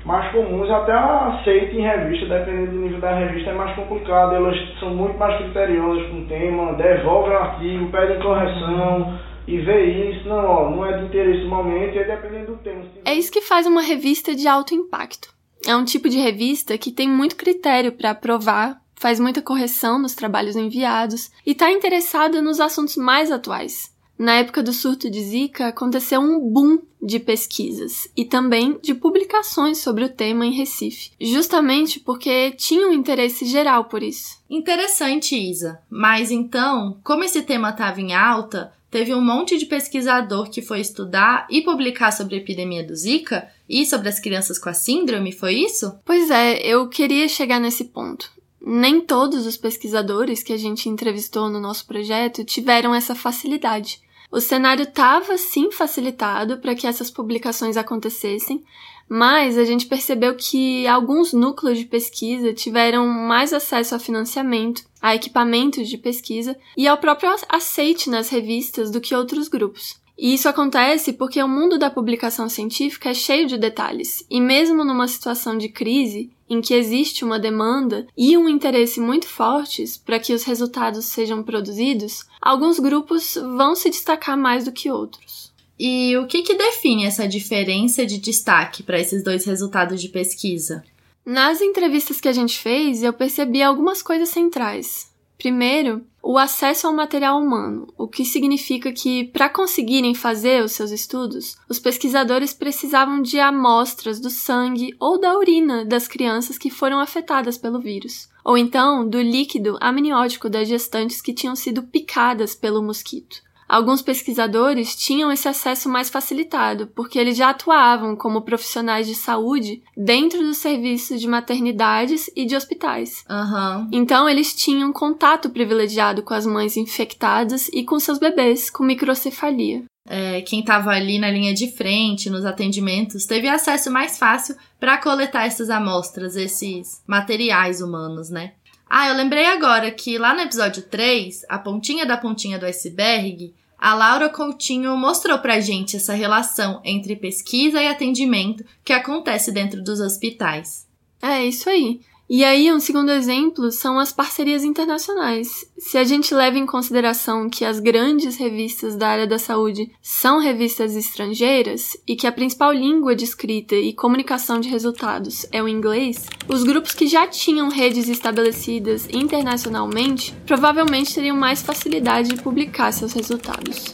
mais 0.03 0.31
comuns, 0.31 0.69
até 0.69 0.93
aceita 0.93 1.75
em 1.75 1.81
revista, 1.81 2.25
dependendo 2.25 2.71
do 2.71 2.77
nível 2.77 2.99
da 2.99 3.13
revista, 3.13 3.51
é 3.51 3.53
mais 3.53 3.75
complicado. 3.75 4.35
Elas 4.35 4.57
são 4.79 4.89
muito 4.89 5.17
mais 5.17 5.37
criteriosas 5.37 6.09
com 6.09 6.17
o 6.17 6.25
tema, 6.25 6.73
devolvem 6.73 7.33
o 7.33 7.37
artigo, 7.37 7.91
pedem 7.91 8.19
correção 8.19 9.19
e 9.47 9.59
ver 9.59 10.15
isso, 10.15 10.27
não, 10.27 10.45
ó, 10.45 10.69
não 10.69 10.85
é 10.85 10.97
de 10.97 11.05
interesse 11.05 11.43
no 11.43 11.49
momento, 11.49 11.97
é 11.97 12.03
dependendo 12.03 12.53
do 12.53 12.57
tema. 12.57 12.85
É 13.05 13.13
isso 13.13 13.31
que 13.31 13.41
faz 13.41 13.65
uma 13.65 13.81
revista 13.81 14.35
de 14.35 14.47
alto 14.47 14.73
impacto. 14.73 15.33
É 15.65 15.75
um 15.75 15.85
tipo 15.85 16.09
de 16.09 16.17
revista 16.17 16.77
que 16.77 16.91
tem 16.91 17.07
muito 17.07 17.35
critério 17.35 17.91
para 17.91 18.11
aprovar, 18.11 18.81
faz 18.95 19.19
muita 19.19 19.41
correção 19.41 19.99
nos 19.99 20.15
trabalhos 20.15 20.55
enviados 20.55 21.31
e 21.45 21.51
está 21.51 21.71
interessada 21.71 22.41
nos 22.41 22.59
assuntos 22.59 22.97
mais 22.97 23.31
atuais. 23.31 23.91
Na 24.21 24.35
época 24.35 24.61
do 24.61 24.71
surto 24.71 25.09
de 25.09 25.19
Zika, 25.19 25.69
aconteceu 25.69 26.21
um 26.21 26.39
boom 26.39 26.79
de 27.01 27.19
pesquisas 27.19 28.07
e 28.15 28.23
também 28.23 28.77
de 28.79 28.93
publicações 28.93 29.79
sobre 29.79 30.03
o 30.03 30.09
tema 30.09 30.45
em 30.45 30.51
Recife, 30.51 31.09
justamente 31.19 31.99
porque 31.99 32.51
tinha 32.51 32.87
um 32.87 32.93
interesse 32.93 33.45
geral 33.45 33.85
por 33.85 34.03
isso. 34.03 34.39
Interessante, 34.47 35.35
Isa. 35.35 35.79
Mas 35.89 36.29
então, 36.29 36.99
como 37.03 37.23
esse 37.23 37.41
tema 37.41 37.71
estava 37.71 37.99
em 37.99 38.13
alta, 38.13 38.71
teve 38.91 39.15
um 39.15 39.21
monte 39.21 39.57
de 39.57 39.65
pesquisador 39.65 40.49
que 40.49 40.61
foi 40.61 40.81
estudar 40.81 41.47
e 41.49 41.61
publicar 41.61 42.11
sobre 42.11 42.35
a 42.35 42.37
epidemia 42.37 42.83
do 42.83 42.93
Zika 42.93 43.49
e 43.67 43.85
sobre 43.85 44.09
as 44.09 44.19
crianças 44.19 44.59
com 44.59 44.67
a 44.67 44.73
síndrome, 44.73 45.31
foi 45.31 45.55
isso? 45.55 45.97
Pois 46.05 46.29
é, 46.29 46.59
eu 46.59 46.89
queria 46.89 47.27
chegar 47.29 47.59
nesse 47.59 47.85
ponto. 47.85 48.29
Nem 48.61 49.01
todos 49.01 49.47
os 49.47 49.57
pesquisadores 49.57 50.43
que 50.43 50.53
a 50.53 50.57
gente 50.57 50.89
entrevistou 50.89 51.49
no 51.49 51.59
nosso 51.59 51.87
projeto 51.87 52.43
tiveram 52.43 52.93
essa 52.93 53.15
facilidade. 53.15 54.01
O 54.29 54.39
cenário 54.39 54.83
estava 54.83 55.37
sim 55.37 55.71
facilitado 55.71 56.57
para 56.57 56.75
que 56.75 56.85
essas 56.85 57.09
publicações 57.09 57.75
acontecessem, 57.75 58.63
mas 59.13 59.57
a 59.57 59.65
gente 59.65 59.87
percebeu 59.87 60.33
que 60.35 60.87
alguns 60.87 61.33
núcleos 61.33 61.77
de 61.77 61.83
pesquisa 61.83 62.53
tiveram 62.53 63.05
mais 63.05 63.51
acesso 63.51 63.93
a 63.93 63.99
financiamento, 63.99 64.85
a 65.01 65.13
equipamentos 65.13 65.89
de 65.89 65.97
pesquisa 65.97 66.57
e 66.77 66.87
ao 66.87 66.97
próprio 66.97 67.29
aceite 67.49 68.09
nas 68.09 68.29
revistas 68.29 68.89
do 68.89 69.01
que 69.01 69.13
outros 69.13 69.49
grupos. 69.49 69.99
E 70.17 70.33
isso 70.33 70.47
acontece 70.47 71.11
porque 71.11 71.43
o 71.43 71.47
mundo 71.47 71.77
da 71.77 71.89
publicação 71.89 72.47
científica 72.47 73.09
é 73.09 73.13
cheio 73.13 73.47
de 73.47 73.57
detalhes, 73.57 74.25
e 74.29 74.39
mesmo 74.39 74.85
numa 74.85 75.09
situação 75.09 75.57
de 75.57 75.67
crise, 75.67 76.31
em 76.49 76.61
que 76.61 76.73
existe 76.73 77.25
uma 77.25 77.37
demanda 77.37 78.07
e 78.15 78.37
um 78.37 78.47
interesse 78.47 79.01
muito 79.01 79.27
fortes 79.27 79.97
para 79.97 80.19
que 80.19 80.33
os 80.33 80.43
resultados 80.43 81.03
sejam 81.07 81.43
produzidos, 81.43 82.23
alguns 82.41 82.79
grupos 82.79 83.33
vão 83.33 83.75
se 83.75 83.89
destacar 83.89 84.37
mais 84.37 84.63
do 84.63 84.71
que 84.71 84.89
outros. 84.89 85.50
E 85.83 86.15
o 86.15 86.27
que, 86.27 86.43
que 86.43 86.53
define 86.53 87.07
essa 87.07 87.27
diferença 87.27 88.05
de 88.05 88.19
destaque 88.19 88.83
para 88.83 88.99
esses 88.99 89.23
dois 89.23 89.45
resultados 89.45 89.99
de 89.99 90.09
pesquisa? 90.09 90.83
Nas 91.25 91.59
entrevistas 91.59 92.21
que 92.21 92.27
a 92.27 92.31
gente 92.31 92.59
fez, 92.59 93.01
eu 93.01 93.11
percebi 93.11 93.63
algumas 93.63 94.03
coisas 94.03 94.29
centrais. 94.29 95.11
Primeiro, 95.39 96.05
o 96.21 96.37
acesso 96.37 96.85
ao 96.85 96.93
material 96.93 97.41
humano, 97.41 97.91
o 97.97 98.07
que 98.07 98.23
significa 98.23 98.91
que, 98.91 99.23
para 99.23 99.49
conseguirem 99.49 100.13
fazer 100.13 100.63
os 100.63 100.73
seus 100.73 100.91
estudos, 100.91 101.57
os 101.67 101.79
pesquisadores 101.79 102.53
precisavam 102.53 103.19
de 103.19 103.39
amostras 103.39 104.19
do 104.19 104.29
sangue 104.29 104.95
ou 104.99 105.19
da 105.19 105.35
urina 105.35 105.83
das 105.83 106.07
crianças 106.07 106.59
que 106.59 106.69
foram 106.69 106.99
afetadas 106.99 107.57
pelo 107.57 107.79
vírus, 107.79 108.29
ou 108.45 108.55
então 108.55 109.09
do 109.09 109.19
líquido 109.19 109.79
amniótico 109.81 110.47
das 110.47 110.67
gestantes 110.67 111.23
que 111.23 111.33
tinham 111.33 111.55
sido 111.55 111.81
picadas 111.81 112.53
pelo 112.53 112.83
mosquito. 112.83 113.41
Alguns 113.71 114.01
pesquisadores 114.01 114.97
tinham 114.97 115.31
esse 115.31 115.47
acesso 115.47 115.87
mais 115.87 116.09
facilitado, 116.09 116.87
porque 116.87 117.17
eles 117.17 117.37
já 117.37 117.51
atuavam 117.51 118.17
como 118.17 118.41
profissionais 118.41 119.07
de 119.07 119.15
saúde 119.15 119.81
dentro 119.95 120.39
dos 120.39 120.57
serviços 120.57 121.21
de 121.21 121.25
maternidades 121.25 122.29
e 122.35 122.45
de 122.45 122.53
hospitais. 122.53 123.23
Uhum. 123.29 123.87
Então, 123.93 124.27
eles 124.27 124.53
tinham 124.53 124.91
contato 124.91 125.49
privilegiado 125.49 126.21
com 126.21 126.33
as 126.33 126.45
mães 126.45 126.75
infectadas 126.75 127.69
e 127.69 127.85
com 127.85 127.97
seus 127.97 128.19
bebês 128.19 128.69
com 128.69 128.83
microcefalia. 128.83 129.85
É, 130.05 130.41
quem 130.41 130.59
estava 130.59 130.89
ali 130.89 131.17
na 131.17 131.31
linha 131.31 131.53
de 131.53 131.71
frente, 131.71 132.29
nos 132.29 132.43
atendimentos, 132.43 133.25
teve 133.25 133.47
acesso 133.47 133.89
mais 133.89 134.19
fácil 134.19 134.53
para 134.81 134.97
coletar 134.97 135.45
essas 135.45 135.69
amostras, 135.69 136.35
esses 136.35 137.01
materiais 137.07 137.79
humanos, 137.79 138.29
né? 138.29 138.51
Ah, 138.93 139.07
eu 139.07 139.15
lembrei 139.15 139.45
agora 139.45 139.89
que 139.89 140.17
lá 140.17 140.33
no 140.33 140.41
episódio 140.41 140.81
3, 140.81 141.45
a 141.47 141.57
pontinha 141.57 142.05
da 142.05 142.17
pontinha 142.17 142.59
do 142.59 142.65
iceberg, 142.65 143.53
a 143.81 143.95
Laura 143.95 144.29
Coutinho 144.29 144.95
mostrou 144.95 145.39
pra 145.39 145.59
gente 145.59 145.97
essa 145.97 146.13
relação 146.13 146.79
entre 146.85 147.15
pesquisa 147.15 147.81
e 147.81 147.87
atendimento 147.87 148.63
que 148.85 148.93
acontece 148.93 149.51
dentro 149.51 149.83
dos 149.83 149.99
hospitais. 149.99 150.87
É 151.19 151.43
isso 151.43 151.67
aí. 151.67 152.01
E 152.33 152.45
aí, 152.45 152.71
um 152.71 152.79
segundo 152.79 153.11
exemplo 153.11 153.73
são 153.73 153.99
as 153.99 154.13
parcerias 154.13 154.63
internacionais. 154.63 155.69
Se 155.77 155.97
a 155.97 156.05
gente 156.05 156.33
leva 156.33 156.57
em 156.57 156.65
consideração 156.65 157.49
que 157.49 157.65
as 157.65 157.77
grandes 157.77 158.37
revistas 158.37 158.95
da 158.95 159.09
área 159.09 159.27
da 159.27 159.37
saúde 159.37 159.91
são 160.01 160.39
revistas 160.39 160.95
estrangeiras 160.95 161.97
e 162.07 162.15
que 162.15 162.25
a 162.25 162.31
principal 162.31 162.71
língua 162.71 163.17
de 163.17 163.25
escrita 163.25 163.75
e 163.75 163.91
comunicação 163.91 164.61
de 164.61 164.69
resultados 164.69 165.45
é 165.51 165.61
o 165.61 165.67
inglês, 165.67 166.25
os 166.47 166.63
grupos 166.63 166.93
que 166.93 167.05
já 167.05 167.27
tinham 167.27 167.67
redes 167.67 168.07
estabelecidas 168.07 169.09
internacionalmente 169.11 170.33
provavelmente 170.47 171.13
teriam 171.13 171.35
mais 171.35 171.61
facilidade 171.61 172.29
de 172.29 172.41
publicar 172.41 172.93
seus 172.93 173.11
resultados. 173.11 173.93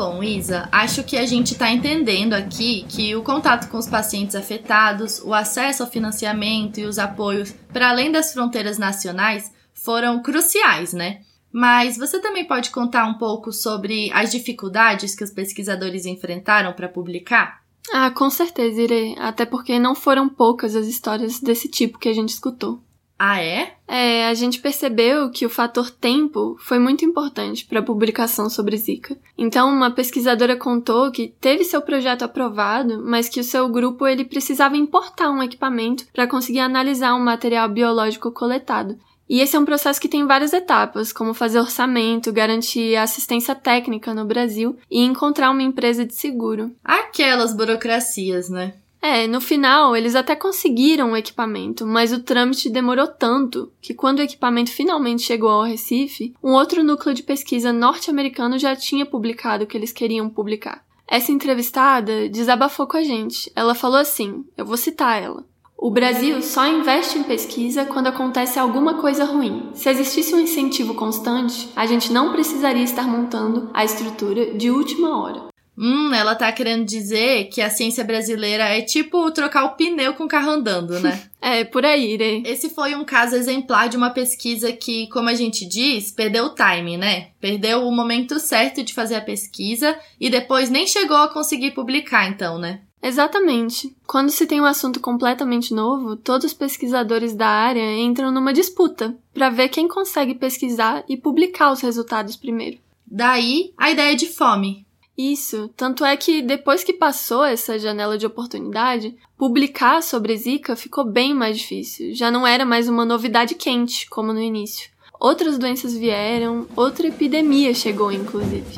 Bom, 0.00 0.22
Isa. 0.22 0.66
Acho 0.72 1.04
que 1.04 1.14
a 1.18 1.26
gente 1.26 1.52
está 1.52 1.70
entendendo 1.70 2.32
aqui 2.32 2.86
que 2.88 3.14
o 3.14 3.22
contato 3.22 3.68
com 3.68 3.76
os 3.76 3.86
pacientes 3.86 4.34
afetados, 4.34 5.20
o 5.22 5.34
acesso 5.34 5.82
ao 5.82 5.90
financiamento 5.90 6.80
e 6.80 6.86
os 6.86 6.98
apoios 6.98 7.52
para 7.70 7.90
além 7.90 8.10
das 8.10 8.32
fronteiras 8.32 8.78
nacionais 8.78 9.52
foram 9.74 10.22
cruciais, 10.22 10.94
né? 10.94 11.20
Mas 11.52 11.98
você 11.98 12.18
também 12.18 12.46
pode 12.46 12.70
contar 12.70 13.04
um 13.04 13.18
pouco 13.18 13.52
sobre 13.52 14.10
as 14.14 14.30
dificuldades 14.30 15.14
que 15.14 15.22
os 15.22 15.30
pesquisadores 15.30 16.06
enfrentaram 16.06 16.72
para 16.72 16.88
publicar? 16.88 17.60
Ah, 17.92 18.10
com 18.10 18.30
certeza, 18.30 18.80
Irê. 18.80 19.14
Até 19.18 19.44
porque 19.44 19.78
não 19.78 19.94
foram 19.94 20.30
poucas 20.30 20.74
as 20.76 20.86
histórias 20.86 21.40
desse 21.40 21.68
tipo 21.68 21.98
que 21.98 22.08
a 22.08 22.14
gente 22.14 22.30
escutou. 22.30 22.80
Ah, 23.22 23.42
é? 23.42 23.74
É, 23.86 24.28
a 24.28 24.32
gente 24.32 24.60
percebeu 24.60 25.30
que 25.30 25.44
o 25.44 25.50
fator 25.50 25.90
tempo 25.90 26.56
foi 26.58 26.78
muito 26.78 27.04
importante 27.04 27.66
para 27.66 27.80
a 27.80 27.82
publicação 27.82 28.48
sobre 28.48 28.78
Zika. 28.78 29.14
Então, 29.36 29.68
uma 29.68 29.90
pesquisadora 29.90 30.56
contou 30.56 31.12
que 31.12 31.34
teve 31.38 31.62
seu 31.64 31.82
projeto 31.82 32.22
aprovado, 32.22 33.04
mas 33.04 33.28
que 33.28 33.38
o 33.38 33.44
seu 33.44 33.68
grupo 33.68 34.06
ele 34.06 34.24
precisava 34.24 34.74
importar 34.74 35.28
um 35.28 35.42
equipamento 35.42 36.06
para 36.14 36.26
conseguir 36.26 36.60
analisar 36.60 37.14
um 37.14 37.22
material 37.22 37.68
biológico 37.68 38.32
coletado. 38.32 38.98
E 39.28 39.40
esse 39.40 39.54
é 39.54 39.60
um 39.60 39.66
processo 39.66 40.00
que 40.00 40.08
tem 40.08 40.26
várias 40.26 40.54
etapas, 40.54 41.12
como 41.12 41.34
fazer 41.34 41.60
orçamento, 41.60 42.32
garantir 42.32 42.96
assistência 42.96 43.54
técnica 43.54 44.14
no 44.14 44.24
Brasil 44.24 44.78
e 44.90 45.04
encontrar 45.04 45.50
uma 45.50 45.62
empresa 45.62 46.06
de 46.06 46.14
seguro. 46.14 46.74
Aquelas 46.82 47.54
burocracias, 47.54 48.48
né? 48.48 48.72
É, 49.02 49.26
no 49.26 49.40
final 49.40 49.96
eles 49.96 50.14
até 50.14 50.36
conseguiram 50.36 51.12
o 51.12 51.16
equipamento, 51.16 51.86
mas 51.86 52.12
o 52.12 52.22
trâmite 52.22 52.68
demorou 52.68 53.06
tanto 53.06 53.72
que 53.80 53.94
quando 53.94 54.18
o 54.18 54.22
equipamento 54.22 54.70
finalmente 54.70 55.22
chegou 55.22 55.48
ao 55.48 55.62
Recife, 55.62 56.34
um 56.42 56.52
outro 56.52 56.84
núcleo 56.84 57.14
de 57.14 57.22
pesquisa 57.22 57.72
norte-americano 57.72 58.58
já 58.58 58.76
tinha 58.76 59.06
publicado 59.06 59.64
o 59.64 59.66
que 59.66 59.76
eles 59.76 59.92
queriam 59.92 60.28
publicar. 60.28 60.84
Essa 61.08 61.32
entrevistada 61.32 62.28
desabafou 62.28 62.86
com 62.86 62.96
a 62.96 63.02
gente. 63.02 63.50
Ela 63.56 63.74
falou 63.74 63.98
assim: 63.98 64.44
eu 64.56 64.64
vou 64.64 64.76
citar 64.76 65.20
ela. 65.20 65.44
O 65.76 65.90
Brasil 65.90 66.42
só 66.42 66.66
investe 66.66 67.18
em 67.18 67.22
pesquisa 67.22 67.86
quando 67.86 68.08
acontece 68.08 68.58
alguma 68.58 69.00
coisa 69.00 69.24
ruim. 69.24 69.70
Se 69.72 69.88
existisse 69.88 70.34
um 70.34 70.40
incentivo 70.40 70.94
constante, 70.94 71.70
a 71.74 71.86
gente 71.86 72.12
não 72.12 72.32
precisaria 72.32 72.84
estar 72.84 73.08
montando 73.08 73.70
a 73.72 73.82
estrutura 73.82 74.54
de 74.54 74.70
última 74.70 75.18
hora. 75.18 75.49
Hum, 75.82 76.12
ela 76.12 76.34
tá 76.34 76.52
querendo 76.52 76.84
dizer 76.84 77.48
que 77.48 77.62
a 77.62 77.70
ciência 77.70 78.04
brasileira 78.04 78.64
é 78.64 78.82
tipo 78.82 79.30
trocar 79.30 79.64
o 79.64 79.76
pneu 79.76 80.12
com 80.12 80.24
o 80.24 80.28
carro 80.28 80.50
andando, 80.50 81.00
né? 81.00 81.22
é, 81.40 81.64
por 81.64 81.86
aí, 81.86 82.18
né? 82.18 82.42
Esse 82.44 82.68
foi 82.68 82.94
um 82.94 83.02
caso 83.02 83.34
exemplar 83.34 83.88
de 83.88 83.96
uma 83.96 84.10
pesquisa 84.10 84.70
que, 84.72 85.08
como 85.08 85.30
a 85.30 85.34
gente 85.34 85.66
diz, 85.66 86.12
perdeu 86.12 86.44
o 86.44 86.50
timing, 86.50 86.98
né? 86.98 87.28
Perdeu 87.40 87.86
o 87.86 87.90
momento 87.90 88.38
certo 88.38 88.82
de 88.82 88.92
fazer 88.92 89.14
a 89.14 89.22
pesquisa 89.22 89.98
e 90.20 90.28
depois 90.28 90.68
nem 90.68 90.86
chegou 90.86 91.16
a 91.16 91.32
conseguir 91.32 91.70
publicar, 91.70 92.28
então, 92.28 92.58
né? 92.58 92.80
Exatamente. 93.02 93.96
Quando 94.06 94.28
se 94.28 94.44
tem 94.44 94.60
um 94.60 94.66
assunto 94.66 95.00
completamente 95.00 95.72
novo, 95.72 96.14
todos 96.14 96.44
os 96.44 96.52
pesquisadores 96.52 97.34
da 97.34 97.48
área 97.48 97.96
entram 97.96 98.30
numa 98.30 98.52
disputa 98.52 99.16
para 99.32 99.48
ver 99.48 99.70
quem 99.70 99.88
consegue 99.88 100.34
pesquisar 100.34 101.02
e 101.08 101.16
publicar 101.16 101.72
os 101.72 101.80
resultados 101.80 102.36
primeiro. 102.36 102.78
Daí 103.06 103.72
a 103.78 103.90
ideia 103.90 104.14
de 104.14 104.26
fome, 104.26 104.86
isso, 105.16 105.68
tanto 105.76 106.04
é 106.04 106.16
que 106.16 106.40
depois 106.40 106.82
que 106.82 106.92
passou 106.92 107.44
essa 107.44 107.78
janela 107.78 108.16
de 108.16 108.26
oportunidade, 108.26 109.16
publicar 109.36 110.02
sobre 110.02 110.36
Zika 110.36 110.74
ficou 110.74 111.04
bem 111.04 111.34
mais 111.34 111.58
difícil. 111.58 112.14
Já 112.14 112.30
não 112.30 112.46
era 112.46 112.64
mais 112.64 112.88
uma 112.88 113.04
novidade 113.04 113.54
quente, 113.54 114.08
como 114.08 114.32
no 114.32 114.40
início. 114.40 114.90
Outras 115.20 115.58
doenças 115.58 115.94
vieram, 115.94 116.66
outra 116.74 117.06
epidemia 117.06 117.74
chegou, 117.74 118.10
inclusive. 118.10 118.76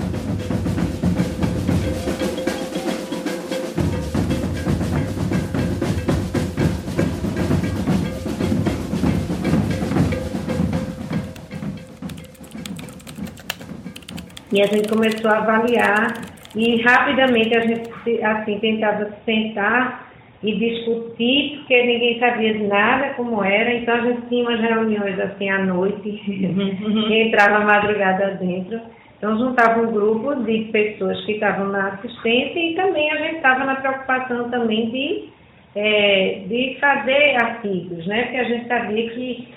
E 14.53 14.61
a 14.61 14.67
gente 14.67 14.87
começou 14.87 15.31
a 15.31 15.39
avaliar 15.39 16.13
e 16.55 16.83
rapidamente 16.83 17.57
a 17.57 17.61
gente 17.61 18.23
assim 18.23 18.59
tentava 18.59 19.11
sentar 19.25 20.13
e 20.43 20.55
discutir, 20.57 21.59
porque 21.59 21.83
ninguém 21.85 22.19
sabia 22.19 22.53
de 22.53 22.65
nada 22.65 23.15
como 23.15 23.43
era, 23.43 23.73
então 23.73 23.95
a 23.95 24.01
gente 24.01 24.29
tinha 24.29 24.43
umas 24.43 24.61
reuniões 24.61 25.19
assim 25.21 25.49
à 25.49 25.65
noite, 25.65 26.03
que 26.03 26.45
entrava 27.23 27.65
madrugada 27.65 28.35
dentro. 28.35 28.79
Então 29.17 29.39
juntava 29.39 29.81
um 29.81 29.93
grupo 29.93 30.35
de 30.45 30.65
pessoas 30.73 31.25
que 31.25 31.33
estavam 31.33 31.69
na 31.69 31.89
assistência 31.89 32.59
e 32.59 32.75
também 32.75 33.11
a 33.11 33.17
gente 33.17 33.37
estava 33.37 33.65
na 33.65 33.77
preocupação 33.77 34.51
também 34.51 34.91
de, 34.91 35.29
é, 35.77 36.43
de 36.47 36.77
fazer 36.79 37.37
artigos, 37.37 38.05
né? 38.07 38.25
Porque 38.25 38.37
a 38.37 38.45
gente 38.45 38.67
sabia 38.67 39.11
que, 39.11 39.49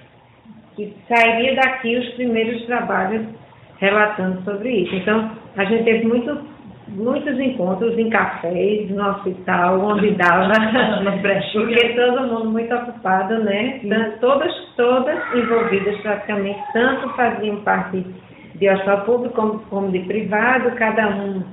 que 0.76 0.94
sairia 1.10 1.56
daqui 1.56 1.98
os 1.98 2.10
primeiros 2.14 2.64
trabalhos 2.68 3.26
relatando 3.80 4.42
sobre 4.44 4.70
isso. 4.70 4.96
Então, 4.96 5.32
a 5.58 5.64
gente 5.66 5.84
teve 5.84 6.06
muito, 6.06 6.40
muitos 6.90 7.40
encontros 7.40 7.98
em 7.98 8.10
cafés, 8.10 8.90
no 8.90 9.10
hospital, 9.10 9.80
onde 9.80 10.12
dava, 10.12 10.52
porque 11.54 11.90
todo 11.90 12.28
mundo 12.28 12.52
muito 12.52 12.74
ocupado, 12.74 13.44
né? 13.44 13.82
Todas, 14.22 14.54
todas 14.76 15.18
envolvidas 15.36 15.98
praticamente, 16.02 16.60
tanto 16.74 17.10
faziam 17.10 17.58
parte 17.58 18.06
de 18.56 18.70
hospital 18.70 19.02
público 19.02 19.36
como, 19.36 19.60
como 19.70 19.92
de 19.92 20.00
privado, 20.00 20.72
cada 20.76 21.08
um 21.10 21.44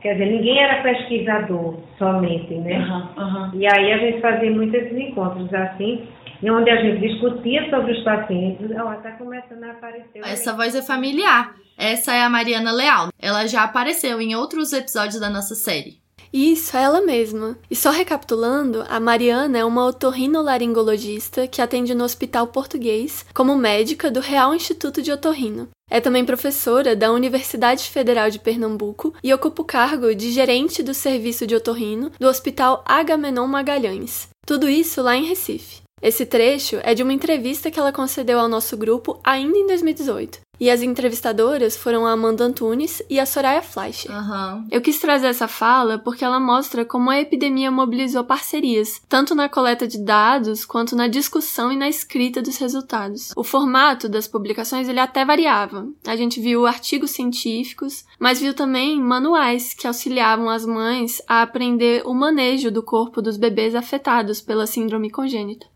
Quer 0.00 0.12
dizer, 0.12 0.26
ninguém 0.26 0.62
era 0.62 0.82
pesquisador 0.82 1.74
somente, 1.98 2.54
né? 2.54 2.78
Uhum, 2.78 3.24
uhum. 3.24 3.50
E 3.54 3.66
aí 3.66 3.92
a 3.92 3.98
gente 3.98 4.20
fazia 4.20 4.50
muitos 4.50 4.92
encontros 4.92 5.52
assim, 5.52 6.04
onde 6.44 6.70
a 6.70 6.76
gente 6.76 7.00
discutia 7.00 7.68
sobre 7.70 7.92
os 7.92 8.04
pacientes. 8.04 8.70
Ó, 8.76 8.94
tá 8.96 9.12
começando 9.12 9.64
a 9.64 9.70
aparecer. 9.72 10.20
Essa 10.24 10.52
voz 10.52 10.74
é 10.74 10.82
familiar. 10.82 11.54
Essa 11.76 12.12
é 12.14 12.22
a 12.22 12.28
Mariana 12.28 12.72
Leal. 12.72 13.08
Ela 13.18 13.46
já 13.46 13.64
apareceu 13.64 14.20
em 14.20 14.34
outros 14.34 14.72
episódios 14.72 15.20
da 15.20 15.30
nossa 15.30 15.54
série. 15.54 15.98
Isso, 16.32 16.76
é 16.76 16.82
ela 16.82 17.00
mesma. 17.00 17.56
E 17.70 17.76
só 17.76 17.90
recapitulando, 17.90 18.84
a 18.88 19.00
Mariana 19.00 19.58
é 19.58 19.64
uma 19.64 19.86
otorrinolaringologista 19.86 21.46
que 21.46 21.62
atende 21.62 21.94
no 21.94 22.04
Hospital 22.04 22.48
Português 22.48 23.24
como 23.32 23.56
médica 23.56 24.10
do 24.10 24.20
Real 24.20 24.54
Instituto 24.54 25.00
de 25.00 25.10
Otorrino. 25.10 25.68
É 25.90 26.00
também 26.00 26.24
professora 26.24 26.94
da 26.94 27.10
Universidade 27.10 27.84
Federal 27.84 28.28
de 28.28 28.38
Pernambuco 28.38 29.14
e 29.24 29.32
ocupa 29.32 29.62
o 29.62 29.64
cargo 29.64 30.14
de 30.14 30.30
gerente 30.30 30.82
do 30.82 30.92
serviço 30.92 31.46
de 31.46 31.54
otorrino 31.54 32.10
do 32.20 32.28
Hospital 32.28 32.84
Agamenon 32.86 33.46
Magalhães. 33.46 34.28
Tudo 34.46 34.68
isso 34.68 35.00
lá 35.00 35.16
em 35.16 35.24
Recife. 35.24 35.87
Esse 36.00 36.24
trecho 36.24 36.76
é 36.82 36.94
de 36.94 37.02
uma 37.02 37.12
entrevista 37.12 37.70
que 37.70 37.78
ela 37.78 37.92
concedeu 37.92 38.38
ao 38.38 38.48
nosso 38.48 38.76
grupo 38.76 39.20
ainda 39.24 39.58
em 39.58 39.66
2018. 39.66 40.40
E 40.60 40.70
as 40.70 40.82
entrevistadoras 40.82 41.76
foram 41.76 42.04
a 42.04 42.12
Amanda 42.12 42.44
Antunes 42.44 43.00
e 43.08 43.20
a 43.20 43.26
Soraya 43.26 43.62
Fleisch. 43.62 44.06
Uhum. 44.06 44.66
Eu 44.70 44.80
quis 44.80 44.98
trazer 44.98 45.28
essa 45.28 45.46
fala 45.46 45.98
porque 45.98 46.24
ela 46.24 46.40
mostra 46.40 46.84
como 46.84 47.10
a 47.10 47.20
epidemia 47.20 47.70
mobilizou 47.70 48.24
parcerias, 48.24 49.00
tanto 49.08 49.36
na 49.36 49.48
coleta 49.48 49.86
de 49.86 49.98
dados 49.98 50.64
quanto 50.64 50.96
na 50.96 51.06
discussão 51.06 51.70
e 51.70 51.76
na 51.76 51.88
escrita 51.88 52.42
dos 52.42 52.58
resultados. 52.58 53.32
O 53.36 53.44
formato 53.44 54.08
das 54.08 54.26
publicações 54.26 54.88
ele 54.88 54.98
até 54.98 55.24
variava. 55.24 55.86
A 56.04 56.16
gente 56.16 56.40
viu 56.40 56.66
artigos 56.66 57.12
científicos, 57.12 58.04
mas 58.18 58.40
viu 58.40 58.52
também 58.52 59.00
manuais 59.00 59.74
que 59.74 59.86
auxiliavam 59.86 60.50
as 60.50 60.66
mães 60.66 61.22
a 61.28 61.42
aprender 61.42 62.02
o 62.04 62.12
manejo 62.12 62.70
do 62.70 62.82
corpo 62.82 63.22
dos 63.22 63.36
bebês 63.36 63.76
afetados 63.76 64.40
pela 64.40 64.66
síndrome 64.66 65.08
congênita. 65.08 65.66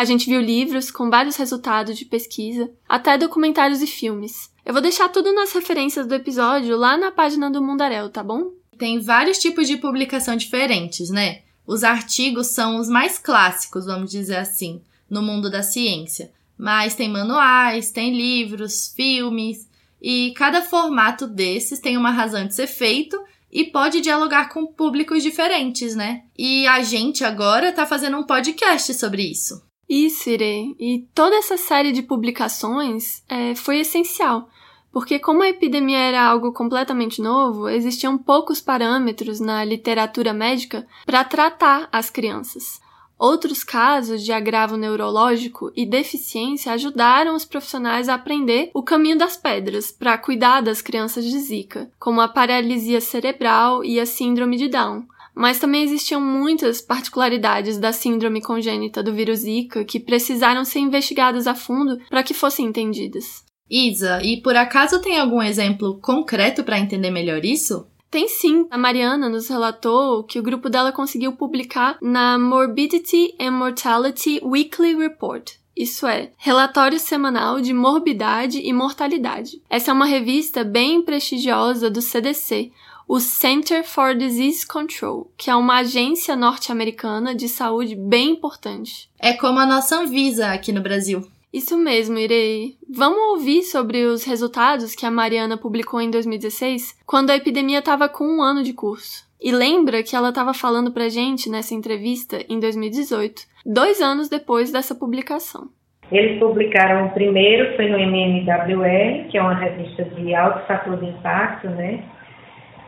A 0.00 0.04
gente 0.06 0.30
viu 0.30 0.40
livros 0.40 0.90
com 0.90 1.10
vários 1.10 1.36
resultados 1.36 1.98
de 1.98 2.06
pesquisa, 2.06 2.70
até 2.88 3.18
documentários 3.18 3.82
e 3.82 3.86
filmes. 3.86 4.50
Eu 4.64 4.72
vou 4.72 4.80
deixar 4.80 5.10
tudo 5.10 5.30
nas 5.34 5.52
referências 5.52 6.06
do 6.06 6.14
episódio 6.14 6.74
lá 6.74 6.96
na 6.96 7.10
página 7.10 7.50
do 7.50 7.62
Mundarel, 7.62 8.08
tá 8.08 8.22
bom? 8.22 8.50
Tem 8.78 8.98
vários 8.98 9.36
tipos 9.36 9.68
de 9.68 9.76
publicação 9.76 10.36
diferentes, 10.36 11.10
né? 11.10 11.42
Os 11.66 11.84
artigos 11.84 12.46
são 12.46 12.78
os 12.78 12.88
mais 12.88 13.18
clássicos, 13.18 13.84
vamos 13.84 14.10
dizer 14.10 14.36
assim, 14.36 14.80
no 15.10 15.20
mundo 15.20 15.50
da 15.50 15.62
ciência. 15.62 16.32
Mas 16.56 16.94
tem 16.94 17.10
manuais, 17.10 17.90
tem 17.90 18.16
livros, 18.16 18.94
filmes, 18.96 19.68
e 20.00 20.32
cada 20.34 20.62
formato 20.62 21.26
desses 21.26 21.78
tem 21.78 21.98
uma 21.98 22.10
razão 22.10 22.46
de 22.46 22.54
ser 22.54 22.68
feito 22.68 23.22
e 23.52 23.64
pode 23.64 24.00
dialogar 24.00 24.48
com 24.48 24.64
públicos 24.64 25.22
diferentes, 25.22 25.94
né? 25.94 26.22
E 26.38 26.66
a 26.66 26.82
gente 26.82 27.22
agora 27.22 27.70
tá 27.70 27.84
fazendo 27.84 28.16
um 28.16 28.24
podcast 28.24 28.94
sobre 28.94 29.30
isso. 29.30 29.68
Isso, 29.90 30.30
Ire. 30.30 30.76
E 30.78 31.04
toda 31.12 31.34
essa 31.34 31.56
série 31.56 31.90
de 31.90 32.00
publicações 32.00 33.24
é, 33.28 33.56
foi 33.56 33.80
essencial, 33.80 34.48
porque 34.92 35.18
como 35.18 35.42
a 35.42 35.48
epidemia 35.48 35.98
era 35.98 36.22
algo 36.22 36.52
completamente 36.52 37.20
novo, 37.20 37.68
existiam 37.68 38.16
poucos 38.16 38.60
parâmetros 38.60 39.40
na 39.40 39.64
literatura 39.64 40.32
médica 40.32 40.86
para 41.04 41.24
tratar 41.24 41.88
as 41.90 42.08
crianças. 42.08 42.80
Outros 43.18 43.64
casos 43.64 44.24
de 44.24 44.32
agravo 44.32 44.76
neurológico 44.76 45.72
e 45.74 45.84
deficiência 45.84 46.72
ajudaram 46.72 47.34
os 47.34 47.44
profissionais 47.44 48.08
a 48.08 48.14
aprender 48.14 48.70
o 48.72 48.84
caminho 48.84 49.18
das 49.18 49.36
pedras 49.36 49.90
para 49.90 50.16
cuidar 50.16 50.60
das 50.60 50.80
crianças 50.80 51.24
de 51.24 51.36
Zika, 51.36 51.90
como 51.98 52.20
a 52.20 52.28
paralisia 52.28 53.00
cerebral 53.00 53.84
e 53.84 53.98
a 53.98 54.06
síndrome 54.06 54.56
de 54.56 54.68
Down. 54.68 55.04
Mas 55.40 55.58
também 55.58 55.82
existiam 55.82 56.20
muitas 56.20 56.82
particularidades 56.82 57.78
da 57.78 57.94
síndrome 57.94 58.42
congênita 58.42 59.02
do 59.02 59.14
vírus 59.14 59.38
Zika 59.38 59.82
que 59.86 59.98
precisaram 59.98 60.66
ser 60.66 60.80
investigadas 60.80 61.46
a 61.46 61.54
fundo 61.54 61.98
para 62.10 62.22
que 62.22 62.34
fossem 62.34 62.66
entendidas. 62.66 63.42
Isa, 63.70 64.22
e 64.22 64.42
por 64.42 64.54
acaso 64.54 65.00
tem 65.00 65.18
algum 65.18 65.40
exemplo 65.40 65.98
concreto 66.02 66.62
para 66.62 66.78
entender 66.78 67.10
melhor 67.10 67.42
isso? 67.42 67.86
Tem 68.10 68.28
sim. 68.28 68.66
A 68.70 68.76
Mariana 68.76 69.30
nos 69.30 69.48
relatou 69.48 70.24
que 70.24 70.38
o 70.38 70.42
grupo 70.42 70.68
dela 70.68 70.92
conseguiu 70.92 71.32
publicar 71.32 71.96
na 72.02 72.38
Morbidity 72.38 73.34
and 73.40 73.52
Mortality 73.52 74.42
Weekly 74.44 74.94
Report. 74.94 75.52
Isso 75.74 76.06
é, 76.06 76.32
relatório 76.36 76.98
semanal 76.98 77.62
de 77.62 77.72
morbidade 77.72 78.60
e 78.60 78.70
mortalidade. 78.74 79.62
Essa 79.70 79.90
é 79.90 79.94
uma 79.94 80.04
revista 80.04 80.62
bem 80.62 81.00
prestigiosa 81.00 81.88
do 81.88 82.02
CDC, 82.02 82.70
o 83.12 83.18
Center 83.18 83.82
for 83.82 84.14
Disease 84.14 84.64
Control, 84.64 85.32
que 85.36 85.50
é 85.50 85.56
uma 85.56 85.80
agência 85.80 86.36
norte-americana 86.36 87.34
de 87.34 87.48
saúde 87.48 87.96
bem 87.96 88.30
importante. 88.30 89.10
É 89.20 89.32
como 89.32 89.58
a 89.58 89.66
nossa 89.66 89.96
Anvisa 89.96 90.52
aqui 90.52 90.70
no 90.70 90.80
Brasil. 90.80 91.20
Isso 91.52 91.76
mesmo, 91.76 92.16
Irei. 92.16 92.76
Vamos 92.88 93.18
ouvir 93.32 93.64
sobre 93.64 94.04
os 94.04 94.22
resultados 94.22 94.94
que 94.94 95.04
a 95.04 95.10
Mariana 95.10 95.58
publicou 95.58 96.00
em 96.00 96.08
2016, 96.08 97.00
quando 97.04 97.30
a 97.30 97.36
epidemia 97.36 97.80
estava 97.80 98.08
com 98.08 98.22
um 98.22 98.40
ano 98.40 98.62
de 98.62 98.72
curso. 98.72 99.28
E 99.40 99.50
lembra 99.50 100.04
que 100.04 100.14
ela 100.14 100.28
estava 100.28 100.54
falando 100.54 100.92
pra 100.92 101.08
gente 101.08 101.50
nessa 101.50 101.74
entrevista 101.74 102.38
em 102.48 102.60
2018, 102.60 103.42
dois 103.66 104.00
anos 104.00 104.28
depois 104.28 104.70
dessa 104.70 104.94
publicação. 104.94 105.66
Eles 106.12 106.38
publicaram 106.38 107.06
o 107.06 107.10
primeiro, 107.10 107.74
foi 107.74 107.88
no 107.88 107.98
MMWR, 107.98 109.28
que 109.28 109.36
é 109.36 109.42
uma 109.42 109.54
revista 109.54 110.04
de 110.04 110.32
alto 110.32 110.64
fator 110.68 110.96
de 110.96 111.06
impacto, 111.06 111.68
né? 111.70 112.04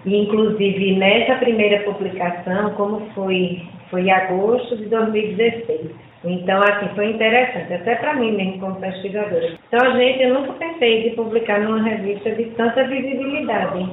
E, 0.05 0.17
inclusive, 0.17 0.97
nessa 0.97 1.37
primeira 1.37 1.83
publicação, 1.85 2.71
como 2.71 3.01
foi, 3.15 3.63
foi 3.91 4.03
em 4.03 4.11
agosto 4.11 4.77
de 4.77 4.87
2016, 4.87 5.91
então, 6.25 6.61
assim, 6.63 6.89
foi 6.95 7.11
interessante, 7.11 7.75
até 7.75 7.97
para 7.97 8.15
mim 8.15 8.33
mesmo, 8.33 8.61
como 8.61 8.77
pesquisadora. 8.77 9.55
Então, 9.67 9.81
a 9.81 9.97
gente, 9.97 10.23
eu 10.23 10.35
nunca 10.35 10.53
pensei 10.53 11.03
de 11.03 11.17
publicar 11.17 11.61
numa 11.61 11.83
revista 11.83 12.31
de 12.31 12.45
tanta 12.57 12.85
visibilidade, 12.85 13.85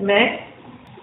né? 0.00 0.40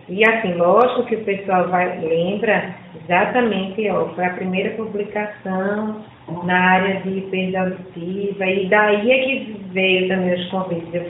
E, 0.07 0.23
assim, 0.27 0.53
lógico 0.53 1.05
que 1.05 1.15
o 1.15 1.23
pessoal 1.23 1.69
vai, 1.69 1.97
lembra 1.99 2.75
exatamente, 3.03 3.89
ó, 3.89 4.09
foi 4.09 4.25
a 4.25 4.33
primeira 4.33 4.71
publicação 4.71 6.03
na 6.43 6.59
área 6.59 7.01
de 7.01 7.21
perda 7.21 7.61
auditiva, 7.61 8.45
e 8.45 8.67
daí 8.67 9.11
é 9.11 9.17
que 9.23 9.57
veio 9.71 10.07
também 10.07 10.33
os 10.33 10.49
convites. 10.49 10.93
Eu 10.93 11.09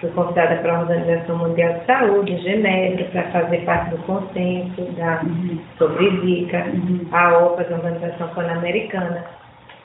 Fui 0.00 0.10
convidada 0.10 0.56
para 0.56 0.76
a 0.76 0.80
Organização 0.80 1.38
Mundial 1.38 1.72
de 1.74 1.86
Saúde, 1.86 2.36
Genebra, 2.42 3.04
para 3.04 3.22
fazer 3.30 3.58
parte 3.64 3.90
do 3.90 3.98
consenso 3.98 4.82
da, 4.96 5.20
uhum. 5.22 5.58
sobre 5.78 6.10
Zika, 6.20 6.64
uhum. 6.66 7.06
a 7.12 7.38
OPAS, 7.38 7.70
a 7.70 7.76
Organização 7.76 8.28
Pan-Americana. 8.28 9.24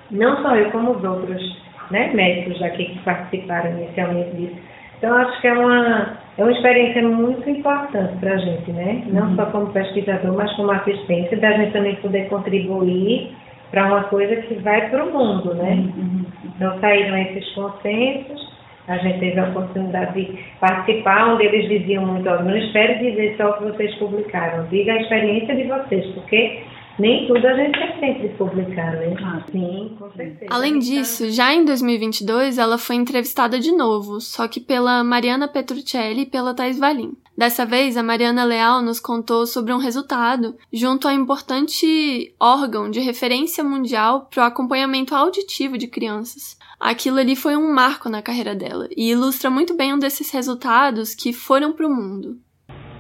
Não 0.10 0.42
só 0.42 0.56
eu, 0.56 0.72
como 0.72 0.92
os 0.92 1.04
outros 1.04 1.62
né, 1.92 2.12
médicos 2.14 2.60
daqui 2.60 2.86
que 2.86 3.00
participaram 3.00 3.72
inicialmente 3.72 4.36
disso. 4.36 4.56
Então, 4.98 5.16
acho 5.16 5.40
que 5.40 5.48
é 5.48 5.54
uma, 5.54 6.18
é 6.38 6.44
uma 6.44 6.52
experiência 6.52 7.08
muito 7.08 7.50
importante 7.50 8.18
para 8.20 8.34
a 8.34 8.38
gente, 8.38 8.72
né? 8.72 9.04
Não 9.08 9.30
uhum. 9.30 9.36
só 9.36 9.46
como 9.46 9.72
pesquisador, 9.72 10.36
mas 10.36 10.52
como 10.54 10.72
assistência, 10.72 11.38
da 11.38 11.52
gente 11.54 11.72
também 11.72 11.96
poder 11.98 12.28
contribuir 12.28 13.34
para 13.72 13.86
uma 13.86 14.04
coisa 14.06 14.36
que 14.38 14.56
vai 14.56 14.90
para 14.90 15.06
o 15.06 15.14
mundo, 15.14 15.54
né? 15.54 15.72
Uhum. 15.96 16.26
Então, 16.44 16.80
saíram 16.80 17.16
esses 17.18 17.48
consensos 17.54 18.49
a 18.90 18.98
gente 18.98 19.20
teve 19.20 19.40
a 19.40 19.50
oportunidade 19.50 20.14
de 20.14 20.40
participar, 20.60 21.34
onde 21.34 21.46
eles 21.46 21.70
diziam 21.70 22.06
muito, 22.06 22.26
não 22.28 22.58
espere 22.58 22.96
dizer 22.96 23.36
só 23.38 23.52
o 23.52 23.54
que 23.54 23.64
vocês 23.66 23.94
publicaram, 23.96 24.68
diga 24.70 24.94
a 24.94 25.02
experiência 25.02 25.56
de 25.56 25.64
vocês, 25.64 26.06
porque 26.16 26.64
nem 26.98 27.28
tudo 27.28 27.48
a 27.48 27.54
gente 27.54 27.80
tem 27.80 28.00
tempo 28.00 28.28
de 28.28 28.30
publicar, 28.30 28.92
né? 28.94 29.16
Ah, 29.24 29.42
sim, 29.52 29.96
com 29.98 30.12
certeza. 30.12 30.52
Além 30.52 30.80
disso, 30.80 31.30
já 31.30 31.54
em 31.54 31.64
2022, 31.64 32.58
ela 32.58 32.78
foi 32.78 32.96
entrevistada 32.98 33.60
de 33.60 33.72
novo, 33.72 34.20
só 34.20 34.48
que 34.48 34.60
pela 34.60 35.04
Mariana 35.04 35.48
Petruccelli 35.48 36.24
e 36.24 36.26
pela 36.26 36.54
Thais 36.54 36.78
Valim. 36.78 37.14
Dessa 37.38 37.66
vez, 37.66 37.96
a 37.96 38.04
Mariana 38.04 38.44
Leal 38.44 38.82
nos 38.82 39.00
contou 39.00 39.46
sobre 39.46 39.72
um 39.72 39.78
resultado 39.78 40.58
junto 40.74 41.08
a 41.08 41.12
um 41.12 41.22
importante 41.22 42.36
órgão 42.38 42.90
de 42.90 43.00
referência 43.00 43.64
mundial 43.64 44.28
para 44.30 44.44
o 44.44 44.48
acompanhamento 44.48 45.16
auditivo 45.16 45.78
de 45.78 45.88
crianças 45.88 46.59
aquilo 46.80 47.20
ali 47.20 47.36
foi 47.36 47.56
um 47.56 47.74
marco 47.74 48.10
na 48.10 48.22
carreira 48.22 48.56
dela 48.56 48.88
e 48.96 49.12
ilustra 49.12 49.50
muito 49.50 49.76
bem 49.76 49.94
um 49.94 50.00
desses 50.00 50.32
resultados 50.32 51.14
que 51.14 51.34
foram 51.34 51.74
para 51.74 51.86
o 51.86 51.90
mundo. 51.90 52.38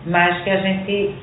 Mas 0.05 0.43
que 0.43 0.49
a 0.49 0.57
gente 0.61 1.15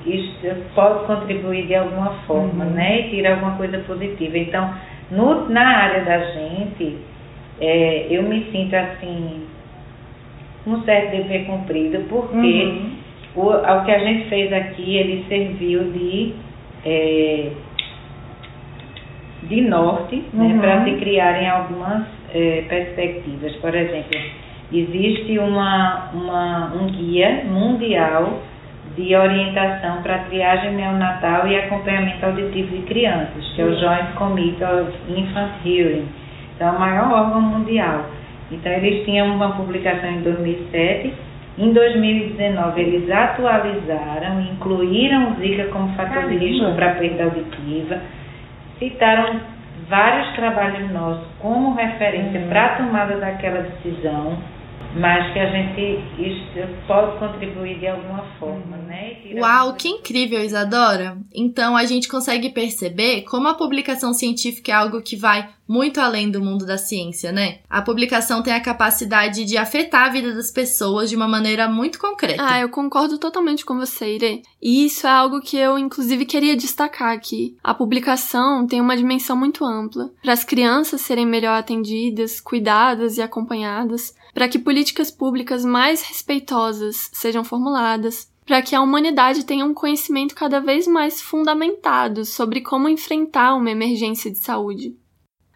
pode 0.75 1.07
contribuir 1.07 1.67
de 1.67 1.75
alguma 1.75 2.13
forma, 2.27 2.65
uhum. 2.65 2.71
né? 2.71 3.01
E 3.01 3.11
tirar 3.11 3.35
alguma 3.35 3.57
coisa 3.57 3.79
positiva. 3.81 4.39
Então, 4.39 4.75
no, 5.11 5.49
na 5.49 5.67
área 5.67 6.05
da 6.05 6.33
gente, 6.33 6.99
é, 7.61 8.07
eu 8.11 8.23
me 8.23 8.45
sinto 8.53 8.75
assim, 8.75 9.47
um 10.67 10.83
certo 10.83 11.11
dever 11.13 11.47
cumprido, 11.47 12.05
porque 12.09 12.37
uhum. 12.37 12.97
o, 13.35 13.49
o 13.49 13.85
que 13.85 13.91
a 13.91 13.99
gente 13.99 14.29
fez 14.29 14.53
aqui, 14.53 14.97
ele 14.97 15.25
serviu 15.29 15.91
de. 15.93 16.35
É, 16.85 17.51
de 19.49 19.61
norte, 19.63 20.17
né, 20.33 20.45
uhum. 20.45 20.57
né, 20.57 20.59
para 20.61 20.85
se 20.85 20.93
criarem 20.97 21.49
algumas 21.49 22.03
é, 22.35 22.65
perspectivas. 22.69 23.55
Por 23.57 23.75
exemplo, 23.75 24.21
existe 24.73 25.39
uma, 25.39 26.11
uma, 26.13 26.73
um 26.75 26.87
guia 26.87 27.45
mundial 27.45 28.41
de 28.97 29.15
orientação 29.15 30.03
para 30.03 30.19
triagem 30.21 30.75
neonatal 30.75 31.47
e 31.47 31.57
acompanhamento 31.57 32.25
auditivo 32.25 32.77
de 32.77 32.83
crianças, 32.83 33.53
que 33.55 33.61
é 33.61 33.65
o 33.65 33.79
Joint 33.79 34.13
Committee 34.15 34.65
of 34.65 34.93
Infant 35.09 35.53
Hearing. 35.65 36.09
Então, 36.55 36.69
é 36.69 36.71
o 36.71 36.81
maior 36.81 37.13
órgão 37.13 37.43
mundial. 37.43 38.07
Então, 38.51 38.73
eles 38.73 39.05
tinham 39.05 39.35
uma 39.35 39.53
publicação 39.53 40.11
em 40.11 40.23
2007. 40.23 41.13
Em 41.59 41.73
2019, 41.73 42.81
eles 42.81 43.11
atualizaram, 43.11 44.41
incluíram 44.41 45.33
o 45.33 45.35
Zika 45.37 45.65
como 45.65 45.95
fator 45.95 46.29
de 46.29 46.37
risco 46.37 46.73
para 46.75 46.95
perda 46.95 47.25
auditiva, 47.25 48.01
citaram 48.79 49.41
vários 49.89 50.35
trabalhos 50.35 50.91
nossos 50.91 51.27
como 51.41 51.75
referência 51.75 52.41
uhum. 52.41 52.49
para 52.49 52.65
a 52.65 52.77
tomada 52.77 53.17
daquela 53.19 53.63
decisão, 53.63 54.39
mas 54.99 55.33
que 55.33 55.39
a 55.39 55.51
gente 55.51 55.81
isso 56.19 56.87
pode 56.87 57.19
contribuir 57.19 57.79
de 57.79 57.87
alguma 57.87 58.25
forma, 58.39 58.77
né? 58.79 59.17
Uau, 59.35 59.75
que 59.75 59.89
incrível, 59.89 60.43
Isadora! 60.43 61.19
Então 61.35 61.77
a 61.77 61.85
gente 61.85 62.09
consegue 62.09 62.51
perceber 62.51 63.23
como 63.23 63.49
a 63.49 63.55
publicação 63.55 64.15
científica 64.15 64.73
é 64.73 64.75
algo 64.75 65.03
que 65.03 65.17
vai 65.17 65.49
muito 65.69 66.01
além 66.01 66.31
do 66.31 66.41
mundo 66.41 66.65
da 66.65 66.79
ciência, 66.79 67.33
né? 67.33 67.59
A 67.69 67.83
publicação 67.83 68.43
tem 68.43 68.53
a 68.53 68.61
capacidade 68.61 69.45
de 69.45 69.57
afetar 69.57 70.07
a 70.07 70.11
vida 70.11 70.33
das 70.33 70.51
pessoas 70.51 71.11
de 71.11 71.17
uma 71.17 71.27
maneira 71.27 71.69
muito 71.69 71.99
concreta. 71.99 72.43
Ah, 72.47 72.61
eu 72.61 72.69
concordo 72.69 73.19
totalmente 73.19 73.65
com 73.65 73.77
você, 73.77 74.15
Ire. 74.15 74.43
E 74.63 74.87
isso 74.87 75.07
é 75.07 75.11
algo 75.11 75.41
que 75.41 75.57
eu, 75.57 75.77
inclusive, 75.77 76.25
queria 76.25 76.57
destacar 76.57 77.13
aqui. 77.13 77.57
A 77.63 77.75
publicação 77.75 78.67
tem 78.67 78.81
uma 78.81 78.97
dimensão 78.97 79.37
muito 79.37 79.65
ampla. 79.65 80.11
Para 80.23 80.33
as 80.33 80.45
crianças 80.45 81.01
serem 81.01 81.27
melhor 81.27 81.59
atendidas, 81.59 82.41
cuidadas 82.41 83.17
e 83.17 83.23
acompanhadas, 83.23 84.15
para 84.37 84.51
que 84.51 84.59
políticas 84.59 85.11
públicas 85.11 85.65
mais 85.65 86.03
respeitosas 86.03 87.09
sejam 87.11 87.43
formuladas, 87.43 88.31
para 88.45 88.61
que 88.61 88.77
a 88.77 88.83
humanidade 88.83 89.47
tenha 89.47 89.65
um 89.65 89.73
conhecimento 89.73 90.35
cada 90.35 90.61
vez 90.61 90.87
mais 90.87 91.23
fundamentado 91.23 92.23
sobre 92.27 92.61
como 92.61 92.87
enfrentar 92.87 93.55
uma 93.55 93.71
emergência 93.71 94.31
de 94.31 94.37
saúde. 94.37 94.95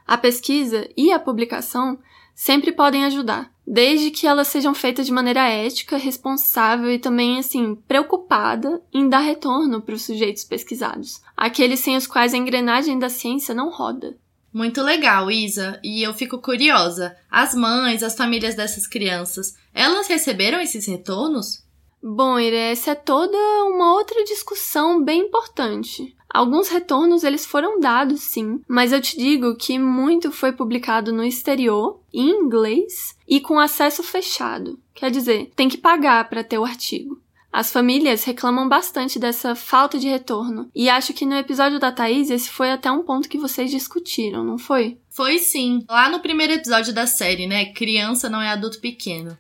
A 0.06 0.16
pesquisa 0.16 0.88
e 0.96 1.12
a 1.12 1.18
publicação 1.18 1.98
sempre 2.34 2.72
podem 2.72 3.04
ajudar, 3.04 3.52
desde 3.66 4.10
que 4.10 4.26
elas 4.26 4.48
sejam 4.48 4.72
feitas 4.72 5.04
de 5.04 5.12
maneira 5.12 5.46
ética, 5.46 5.98
responsável 5.98 6.90
e 6.90 6.98
também, 6.98 7.38
assim, 7.38 7.74
preocupada 7.86 8.82
em 8.90 9.10
dar 9.10 9.20
retorno 9.20 9.82
para 9.82 9.94
os 9.94 10.06
sujeitos 10.06 10.44
pesquisados, 10.44 11.20
aqueles 11.36 11.80
sem 11.80 11.98
os 11.98 12.06
quais 12.06 12.32
a 12.32 12.38
engrenagem 12.38 12.98
da 12.98 13.10
ciência 13.10 13.54
não 13.54 13.68
roda. 13.68 14.16
Muito 14.52 14.82
legal, 14.82 15.30
Isa. 15.30 15.78
E 15.82 16.02
eu 16.02 16.12
fico 16.12 16.38
curiosa. 16.38 17.16
As 17.30 17.54
mães, 17.54 18.02
as 18.02 18.16
famílias 18.16 18.54
dessas 18.54 18.86
crianças, 18.86 19.54
elas 19.72 20.08
receberam 20.08 20.60
esses 20.60 20.86
retornos? 20.86 21.64
Bom, 22.02 22.38
Ire, 22.38 22.56
essa 22.56 22.92
é 22.92 22.94
toda 22.94 23.36
uma 23.64 23.94
outra 23.94 24.24
discussão 24.24 25.04
bem 25.04 25.26
importante. 25.26 26.16
Alguns 26.32 26.68
retornos 26.68 27.24
eles 27.24 27.44
foram 27.44 27.80
dados, 27.80 28.20
sim, 28.20 28.60
mas 28.68 28.92
eu 28.92 29.00
te 29.00 29.18
digo 29.18 29.56
que 29.56 29.78
muito 29.78 30.30
foi 30.30 30.52
publicado 30.52 31.12
no 31.12 31.24
exterior, 31.24 32.00
em 32.12 32.30
inglês 32.30 33.16
e 33.28 33.40
com 33.40 33.58
acesso 33.58 34.02
fechado. 34.02 34.78
Quer 34.94 35.10
dizer, 35.10 35.50
tem 35.56 35.68
que 35.68 35.76
pagar 35.76 36.28
para 36.28 36.44
ter 36.44 36.56
o 36.56 36.64
artigo. 36.64 37.20
As 37.52 37.72
famílias 37.72 38.24
reclamam 38.24 38.68
bastante 38.68 39.18
dessa 39.18 39.54
falta 39.54 39.98
de 39.98 40.08
retorno. 40.08 40.70
E 40.74 40.88
acho 40.88 41.12
que 41.12 41.26
no 41.26 41.34
episódio 41.34 41.80
da 41.80 41.90
Thaís 41.90 42.30
esse 42.30 42.48
foi 42.48 42.70
até 42.70 42.90
um 42.90 43.02
ponto 43.02 43.28
que 43.28 43.38
vocês 43.38 43.70
discutiram, 43.70 44.44
não 44.44 44.56
foi? 44.56 44.98
Foi 45.08 45.38
sim. 45.38 45.84
Lá 45.88 46.08
no 46.08 46.20
primeiro 46.20 46.52
episódio 46.52 46.94
da 46.94 47.06
série, 47.06 47.46
né? 47.48 47.72
Criança 47.72 48.30
não 48.30 48.40
é 48.40 48.48
adulto 48.50 48.80
pequeno. 48.80 49.36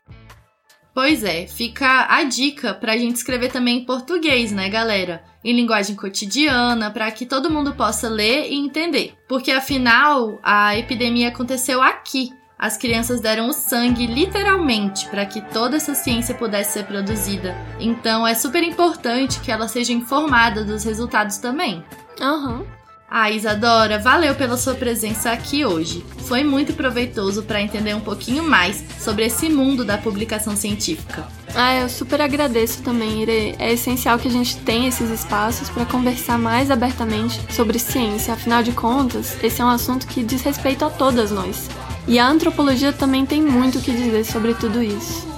Pois 0.92 1.22
é, 1.22 1.46
fica 1.46 2.06
a 2.10 2.24
dica 2.24 2.74
pra 2.74 2.96
gente 2.96 3.14
escrever 3.14 3.52
também 3.52 3.78
em 3.78 3.84
português, 3.84 4.50
né, 4.50 4.68
galera? 4.68 5.24
Em 5.44 5.54
linguagem 5.54 5.94
cotidiana, 5.94 6.90
para 6.90 7.10
que 7.12 7.24
todo 7.24 7.50
mundo 7.50 7.74
possa 7.74 8.08
ler 8.08 8.50
e 8.50 8.56
entender. 8.56 9.14
Porque 9.28 9.52
afinal, 9.52 10.38
a 10.42 10.76
epidemia 10.76 11.28
aconteceu 11.28 11.80
aqui, 11.80 12.30
as 12.60 12.76
crianças 12.76 13.22
deram 13.22 13.48
o 13.48 13.54
sangue 13.54 14.06
literalmente 14.06 15.08
para 15.08 15.24
que 15.24 15.40
toda 15.40 15.78
essa 15.78 15.94
ciência 15.94 16.34
pudesse 16.34 16.74
ser 16.74 16.84
produzida. 16.84 17.56
Então 17.80 18.26
é 18.26 18.34
super 18.34 18.62
importante 18.62 19.40
que 19.40 19.50
ela 19.50 19.66
seja 19.66 19.94
informada 19.94 20.62
dos 20.62 20.84
resultados 20.84 21.38
também. 21.38 21.82
Aham. 22.20 22.58
Uhum. 22.58 22.80
Ah, 23.12 23.28
Isadora, 23.28 23.98
valeu 23.98 24.36
pela 24.36 24.56
sua 24.56 24.74
presença 24.74 25.32
aqui 25.32 25.64
hoje. 25.64 26.04
Foi 26.18 26.44
muito 26.44 26.74
proveitoso 26.74 27.42
para 27.42 27.60
entender 27.60 27.92
um 27.92 28.00
pouquinho 28.00 28.44
mais 28.44 28.84
sobre 29.00 29.24
esse 29.24 29.48
mundo 29.48 29.84
da 29.84 29.98
publicação 29.98 30.54
científica. 30.54 31.26
Ah, 31.52 31.74
eu 31.74 31.88
super 31.88 32.20
agradeço 32.20 32.82
também, 32.82 33.22
Ire. 33.22 33.56
É 33.58 33.72
essencial 33.72 34.16
que 34.16 34.28
a 34.28 34.30
gente 34.30 34.56
tenha 34.58 34.88
esses 34.88 35.10
espaços 35.10 35.68
para 35.70 35.84
conversar 35.86 36.38
mais 36.38 36.70
abertamente 36.70 37.40
sobre 37.52 37.80
ciência. 37.80 38.34
Afinal 38.34 38.62
de 38.62 38.70
contas, 38.70 39.36
esse 39.42 39.60
é 39.60 39.64
um 39.64 39.70
assunto 39.70 40.06
que 40.06 40.22
diz 40.22 40.42
respeito 40.42 40.84
a 40.84 40.90
todas 40.90 41.32
nós. 41.32 41.68
E 42.06 42.18
a 42.18 42.26
antropologia 42.26 42.92
também 42.92 43.24
tem 43.24 43.40
muito 43.42 43.78
o 43.78 43.82
que 43.82 43.92
dizer 43.92 44.24
sobre 44.24 44.54
tudo 44.54 44.82
isso. 44.82 45.28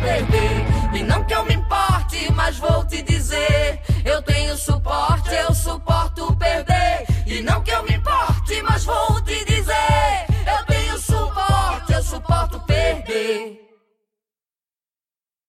perder. 0.00 0.66
E 0.94 1.02
não 1.02 1.24
que 1.24 1.34
eu 1.34 1.44
me 1.44 1.54
importe, 1.54 2.32
mas 2.32 2.58
vou 2.58 2.84
te 2.84 3.02
dizer: 3.02 3.80
eu 4.04 4.22
tenho 4.22 4.56
suporte, 4.56 5.34
eu 5.34 5.54
suporto 5.54 6.34
perder. 6.36 7.06
E 7.26 7.40
não 7.42 7.62
que 7.62 7.70
eu 7.70 7.82
me 7.84 7.94
importe, 7.94 8.62
mas 8.62 8.84
vou 8.84 9.20
te 9.22 9.44
dizer: 9.44 9.49